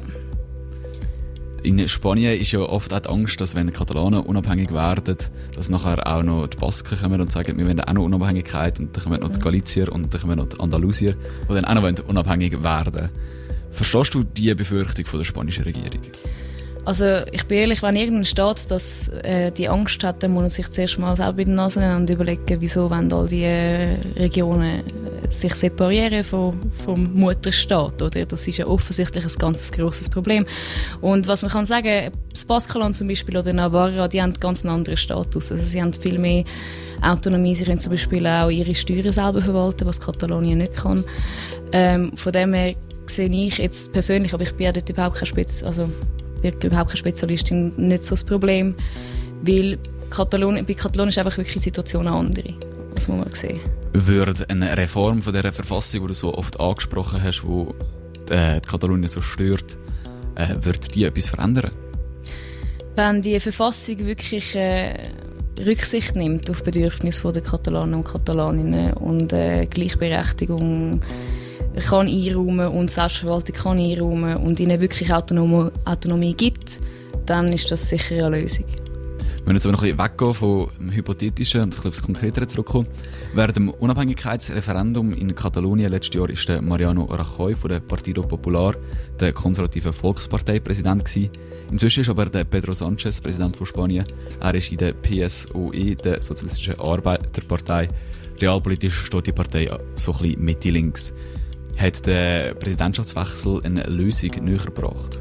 In 1.64 1.88
Spanien 1.88 2.40
ist 2.40 2.52
ja 2.52 2.60
oft 2.60 2.94
auch 2.94 3.00
die 3.00 3.10
Angst, 3.10 3.42
dass 3.42 3.56
wenn 3.56 3.74
Katalanen 3.74 4.22
unabhängig 4.22 4.72
werden, 4.72 5.18
dass 5.56 5.70
nachher 5.70 6.06
auch 6.06 6.22
noch 6.22 6.48
die 6.48 6.58
Basken 6.58 6.98
kommen 6.98 7.20
und 7.22 7.32
sagen, 7.32 7.58
wir 7.58 7.66
wollen 7.66 7.82
auch 7.82 7.94
noch 7.94 8.04
Unabhängigkeit 8.04 8.80
und 8.80 8.96
dann 8.96 9.04
kommen 9.04 9.22
noch 9.22 9.32
die 9.32 9.40
Galizier 9.40 9.92
und 9.92 10.14
dann 10.14 10.22
kommen 10.22 10.38
noch 10.38 10.48
die 10.48 10.60
Andalusier, 10.60 11.16
die 11.50 11.54
dann 11.54 11.66
auch 11.66 11.74
noch 11.74 12.08
unabhängig 12.08 12.64
werden 12.64 13.10
Verstehst 13.76 14.14
du 14.14 14.24
die 14.24 14.56
Befürchtung 14.56 15.06
von 15.06 15.20
der 15.20 15.26
spanischen 15.26 15.66
Regierung? 15.66 16.02
Also 16.86 17.22
ich 17.32 17.46
bin 17.46 17.58
ehrlich, 17.58 17.82
wenn 17.82 17.96
irgendein 17.96 18.26
Staat 18.26 18.70
das, 18.70 19.08
äh, 19.08 19.52
die 19.52 19.68
Angst 19.68 20.04
hat, 20.04 20.22
dann 20.22 20.34
muss 20.34 20.42
man 20.42 20.50
sich 20.52 20.72
zuerst 20.72 21.00
mal 21.00 21.16
selber 21.16 21.40
in 21.40 21.50
die 21.50 21.56
Nase 21.56 21.80
nehmen 21.80 21.98
und 21.98 22.10
überlegen, 22.12 22.62
wieso 22.62 22.92
wollen 22.92 23.12
all 23.12 23.28
die 23.28 23.44
äh, 23.44 23.98
Regionen 24.16 24.82
äh, 24.82 25.32
sich 25.32 25.56
separieren 25.56 26.24
vom, 26.24 26.60
vom 26.86 27.12
Mutterstaat. 27.14 28.04
Oder? 28.04 28.28
Das 28.28 28.48
ist 28.48 28.58
ja 28.58 28.68
offensichtlich 28.68 29.26
ein 29.26 29.34
ganz 29.40 29.72
grosses 29.72 30.08
Problem. 30.08 30.46
Und 31.02 31.28
was 31.28 31.42
man 31.42 31.50
kann 31.50 31.66
sagen, 31.66 32.12
das 32.32 32.46
Baskenland 32.46 32.96
zum 32.96 33.08
Beispiel 33.08 33.36
oder 33.36 33.52
Navarra, 33.52 34.08
die 34.08 34.22
haben 34.22 34.36
ganz 34.36 34.64
einen 34.64 34.76
anderen 34.76 34.98
Status. 34.98 35.52
Also 35.52 35.64
sie 35.64 35.82
haben 35.82 35.92
viel 35.92 36.20
mehr 36.20 36.44
Autonomie. 37.02 37.56
Sie 37.56 37.66
können 37.66 37.80
zum 37.80 37.94
Beispiel 37.94 38.28
auch 38.28 38.52
ihre 38.52 38.76
Steuern 38.76 39.12
selber 39.12 39.42
verwalten, 39.42 39.88
was 39.88 40.00
Katalonien 40.00 40.60
nicht 40.60 40.76
kann. 40.76 41.04
Ähm, 41.72 42.16
von 42.16 42.32
dem 42.32 42.54
her 42.54 42.76
sehe 43.08 43.30
ich 43.30 43.58
jetzt 43.58 43.92
persönlich, 43.92 44.34
aber 44.36 44.44
ich 44.44 44.54
bin 44.54 44.66
ja 44.66 44.72
dort 44.72 44.90
überhaupt 44.90 45.18
kein 45.18 45.26
Spitz, 45.26 45.64
also 45.64 45.90
wirklich 46.46 46.72
überhaupt 46.72 46.90
keine 46.90 46.98
Spezialistin, 46.98 47.74
nicht 47.78 48.04
so 48.04 48.12
das 48.12 48.24
Problem, 48.24 48.76
weil 49.42 49.78
Katalonien, 50.10 50.66
bei 50.66 50.74
Katalonien 50.74 51.10
ist 51.10 51.18
einfach 51.18 51.38
wirklich 51.38 51.56
die 51.56 51.60
Situation 51.60 52.08
eine 52.08 52.16
andere. 52.16 52.54
Das 52.94 53.08
muss 53.08 53.26
man 53.26 53.34
sehen. 53.34 53.60
Würde 53.94 54.34
eine 54.50 54.78
Reform 54.78 55.22
von 55.22 55.34
dieser 55.34 55.52
Verfassung, 55.52 56.02
die 56.02 56.08
du 56.08 56.14
so 56.14 56.34
oft 56.34 56.60
angesprochen 56.60 57.22
hast, 57.22 57.44
wo 57.46 57.74
die, 58.30 58.34
äh, 58.34 58.62
die 58.62 58.68
Katalonien 58.68 59.08
so 59.08 59.22
stört, 59.22 59.78
äh, 60.36 60.56
wird 60.62 60.96
die 60.96 61.04
etwas 61.04 61.28
verändern? 61.28 61.72
Wenn 62.96 63.22
die 63.22 63.40
Verfassung 63.40 63.98
wirklich 64.06 64.56
äh, 64.56 64.94
Rücksicht 65.60 66.16
nimmt 66.16 66.50
auf 66.50 66.64
Bedürfnisse 66.64 67.32
der 67.32 67.42
Katalanen 67.42 67.96
und 67.96 68.06
Katalaninnen 68.06 68.94
und 68.94 69.34
äh, 69.34 69.66
Gleichberechtigung 69.66 71.02
kann 71.82 72.08
einräumen 72.08 72.68
und 72.70 72.92
Selbstverwaltung 72.92 73.56
kann 73.56 73.80
einräumen 73.80 74.38
und 74.38 74.60
ihnen 74.60 74.80
wirklich 74.80 75.14
Autonom 75.14 75.72
Autonomie 75.86 76.34
gibt, 76.34 76.80
dann 77.26 77.52
ist 77.52 77.72
das 77.72 77.90
sicher 77.90 78.26
eine 78.26 78.42
Lösung. 78.42 78.66
Wenn 79.46 79.54
wir 79.54 79.58
jetzt 79.58 79.66
aber 79.68 79.74
noch 79.74 79.84
ein 79.84 79.96
bisschen 79.96 80.12
weggehen 80.12 80.34
vom 80.34 80.92
Hypothetischen 80.92 81.62
und 81.62 81.68
ein 81.68 81.70
bisschen 81.70 81.90
aufs 81.90 82.02
Konkretere 82.02 82.48
zurückkommen. 82.48 82.88
Während 83.36 83.56
dem 83.56 83.70
Unabhängigkeitsreferendum 83.70 85.14
in 85.14 85.36
Katalonien 85.36 85.92
letztes 85.92 86.16
Jahr 86.16 86.30
ist 86.32 86.50
Mariano 86.64 87.04
Rajoy 87.04 87.54
von 87.54 87.70
der 87.70 87.80
Partido 87.80 88.24
Popular, 88.24 88.74
der 89.20 89.34
konservativen 89.34 89.94
Volkspartei, 89.94 90.60
Präsident. 90.60 91.04
Inzwischen 91.72 92.02
ist 92.02 92.10
aber 92.10 92.26
der 92.26 92.46
Pedro 92.46 92.72
Sanchez 92.72 93.22
Präsident 93.22 93.56
von 93.56 93.68
Spanien. 93.68 94.06
Er 94.40 94.56
ist 94.56 94.72
in 94.72 94.78
der 94.78 94.94
PSOE, 94.94 95.96
der 95.96 96.24
Sozialistischen 96.24 96.80
Arbeiterpartei. 96.80 97.88
Realpolitisch 98.42 99.06
steht 99.06 99.28
die 99.28 99.32
Partei 99.32 99.70
so 99.96 100.12
ein 100.12 100.18
bisschen 100.18 100.44
Mitte-links. 100.44 101.14
Hat 101.78 102.06
der 102.06 102.54
Präsidentschaftswechsel 102.56 103.62
eine 103.64 103.84
Lösung 103.84 104.32
näher 104.44 104.58
gebracht? 104.58 105.20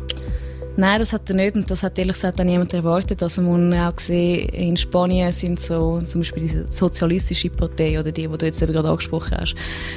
Nein, 0.77 0.99
das 0.99 1.13
hat 1.13 1.31
er 1.31 1.37
nicht 1.37 1.55
und 1.55 1.71
das 1.71 1.85
hat 1.85 1.97
ehrlich 2.01 2.15
gesagt 2.15 2.41
auch 2.41 2.45
niemand 2.45 2.75
erwartet. 2.75 3.23
Also 3.23 3.43
man 3.43 3.73
auch 3.75 3.95
gesehen, 3.95 4.49
in 4.49 4.77
Spanien 4.77 5.31
sind 5.31 5.61
so 5.61 6.01
zum 6.01 6.23
Beispiel 6.23 6.43
diese 6.43 6.67
sozialistische 6.69 7.49
Partei 7.49 7.99
oder 7.99 8.11
die, 8.11 8.27
die 8.27 8.39
du 8.39 8.47
jetzt 8.47 8.61
eben 8.61 8.73
gerade 8.73 8.89
angesprochen 8.89 9.37
hast, 9.41 9.55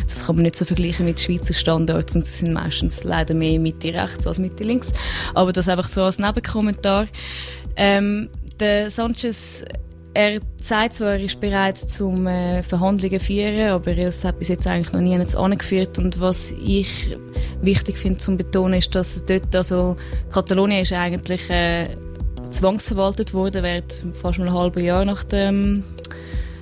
das 0.08 0.26
kann 0.26 0.36
man 0.36 0.44
nicht 0.44 0.56
so 0.56 0.66
vergleichen 0.66 1.08
mit 1.08 1.20
Schweizer 1.20 1.56
Standards 1.56 2.16
und 2.16 2.28
sie 2.28 2.46
sind 2.46 2.54
meistens 2.54 3.04
leider 3.04 3.34
mehr 3.34 3.60
Mitte 3.60 3.92
rechts 3.92 4.28
als 4.28 4.38
Mitte 4.38 4.64
links. 4.64 4.94
Aber 5.34 5.52
das 5.52 5.68
einfach 5.68 5.88
so 5.88 6.04
als 6.04 6.20
Nebenkommentar. 6.20 7.08
Ähm, 7.76 8.30
der 8.60 8.92
Sanchez 8.92 9.66
er 10.18 10.40
sagt 10.60 10.96
zwar, 10.96 11.12
er 11.12 11.22
ist 11.22 11.40
bereit 11.40 11.78
zum 11.78 12.26
äh, 12.26 12.64
Verhandlungen 12.64 13.20
führen, 13.20 13.70
aber 13.70 13.96
es 14.00 14.24
hat 14.24 14.40
bis 14.40 14.48
jetzt 14.48 14.66
eigentlich 14.66 14.92
noch 14.92 15.02
nie 15.02 15.16
angeführt. 15.16 16.00
Und 16.00 16.20
was 16.20 16.52
ich 16.54 17.16
wichtig 17.62 18.00
finde 18.00 18.18
zu 18.18 18.36
betonen, 18.36 18.80
ist, 18.80 18.96
dass 18.96 19.24
dort, 19.26 19.56
also 19.56 19.96
Katalonien 20.32 20.82
ist 20.82 20.92
eigentlich 20.92 21.48
äh, 21.52 21.86
zwangsverwaltet 22.50 23.36
worden, 23.36 23.62
während 23.62 24.08
fast 24.16 24.40
ein 24.40 24.52
halbes 24.52 24.84
Jahr 24.84 25.06
nach 25.06 25.24
dem, 25.24 25.84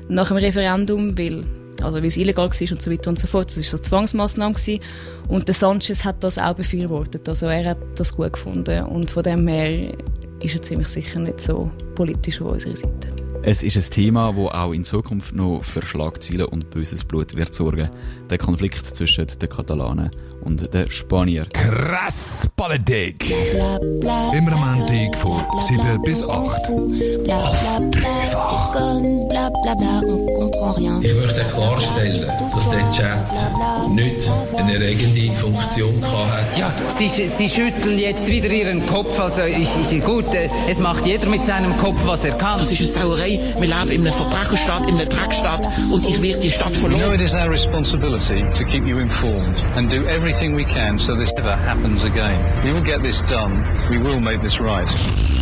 nach 0.09 0.27
dem 0.27 0.37
Referendum, 0.37 1.17
weil 1.17 1.43
also 1.81 1.99
weil 1.99 2.05
es 2.07 2.17
illegal 2.17 2.49
war 2.49 2.71
und 2.71 2.81
so 2.81 2.91
weiter 2.91 3.09
und 3.09 3.19
so 3.19 3.27
fort. 3.27 3.47
Das 3.47 3.57
war 3.57 3.63
so 3.63 3.77
Zwangsmaßnahme. 3.77 4.55
Und 5.29 5.47
der 5.47 5.55
Sanchez 5.55 6.03
hat 6.03 6.21
das 6.25 6.37
auch 6.37 6.55
befürwortet. 6.55 7.27
Also 7.29 7.45
er 7.45 7.69
hat 7.69 7.77
das 7.95 8.15
gut 8.15 8.33
gefunden 8.33 8.83
und 8.83 9.11
von 9.11 9.23
dem 9.23 9.47
her 9.47 9.93
ist 10.41 10.55
er 10.55 10.61
ziemlich 10.61 10.89
sicher 10.89 11.21
nicht 11.21 11.39
so 11.39 11.71
politisch 11.95 12.41
auf 12.41 12.51
unserer 12.51 12.75
Seite. 12.75 13.24
Es 13.47 13.61
ist 13.61 13.77
ein 13.77 13.91
Thema, 13.91 14.33
das 14.33 14.59
auch 14.59 14.71
in 14.71 14.83
Zukunft 14.83 15.35
noch 15.35 15.63
für 15.63 15.85
Schlagzeilen 15.85 16.47
und 16.47 16.71
böses 16.71 17.03
Blut 17.03 17.35
wird 17.35 17.53
sorgen. 17.53 17.87
Der 18.27 18.39
Konflikt 18.39 18.83
zwischen 18.83 19.27
den 19.27 19.49
Katalanen 19.49 20.09
und 20.41 20.73
den 20.73 20.89
Spaniern. 20.89 21.47
Krass 21.53 22.49
Politik! 22.55 23.31
Immer 24.35 24.53
am 24.53 24.79
Montag 24.79 25.15
von 25.17 25.43
7 25.59 26.01
bis 26.01 26.27
8. 26.27 26.33
Auf 26.33 27.81
dreifach. 27.91 28.65
Ich 31.01 31.13
möchte 31.15 31.41
klarstellen, 31.53 32.25
dass 32.53 32.69
der 32.69 32.91
Chat 32.91 33.89
nicht 33.89 34.29
eine 34.57 34.73
erregende 34.73 35.35
Funktion 35.35 36.01
hat. 36.03 36.57
Ja, 36.57 36.73
Sie, 36.87 37.09
Sie 37.09 37.49
schütteln 37.49 37.97
jetzt 37.97 38.27
wieder 38.27 38.49
Ihren 38.49 38.85
Kopf. 38.85 39.19
Also 39.19 39.43
ich, 39.43 39.69
ich, 39.91 40.03
gut, 40.03 40.33
äh, 40.33 40.49
es 40.67 40.79
macht 40.79 41.05
jeder 41.05 41.27
mit 41.29 41.45
seinem 41.45 41.77
Kopf, 41.77 42.05
was 42.05 42.25
er 42.25 42.33
kann. 42.33 42.59
Das 42.59 42.71
ist 42.71 42.79
eine 42.79 42.87
Sauerei. 43.05 43.34
In 43.35 43.71
in 43.89 44.03
und 45.91 46.05
ich 46.05 46.21
werde 46.21 46.41
die 46.41 46.51
Stadt 46.51 46.75
verloren. 46.75 46.99
You 46.99 47.07
know 47.07 47.13
it 47.13 47.21
is 47.21 47.33
our 47.33 47.49
responsibility 47.49 48.43
to 48.57 48.63
keep 48.63 48.85
you 48.85 48.99
informed 48.99 49.57
and 49.75 49.89
do 49.89 50.05
everything 50.07 50.55
we 50.55 50.65
can 50.65 50.97
so 50.97 51.15
this 51.15 51.33
never 51.33 51.55
happens 51.55 52.03
again. 52.03 52.39
We 52.63 52.71
will 52.71 52.85
get 52.85 53.01
this 53.01 53.21
done. 53.21 53.63
We 53.89 53.97
will 53.97 54.19
make 54.19 54.41
this 54.41 54.59
right. 54.59 55.34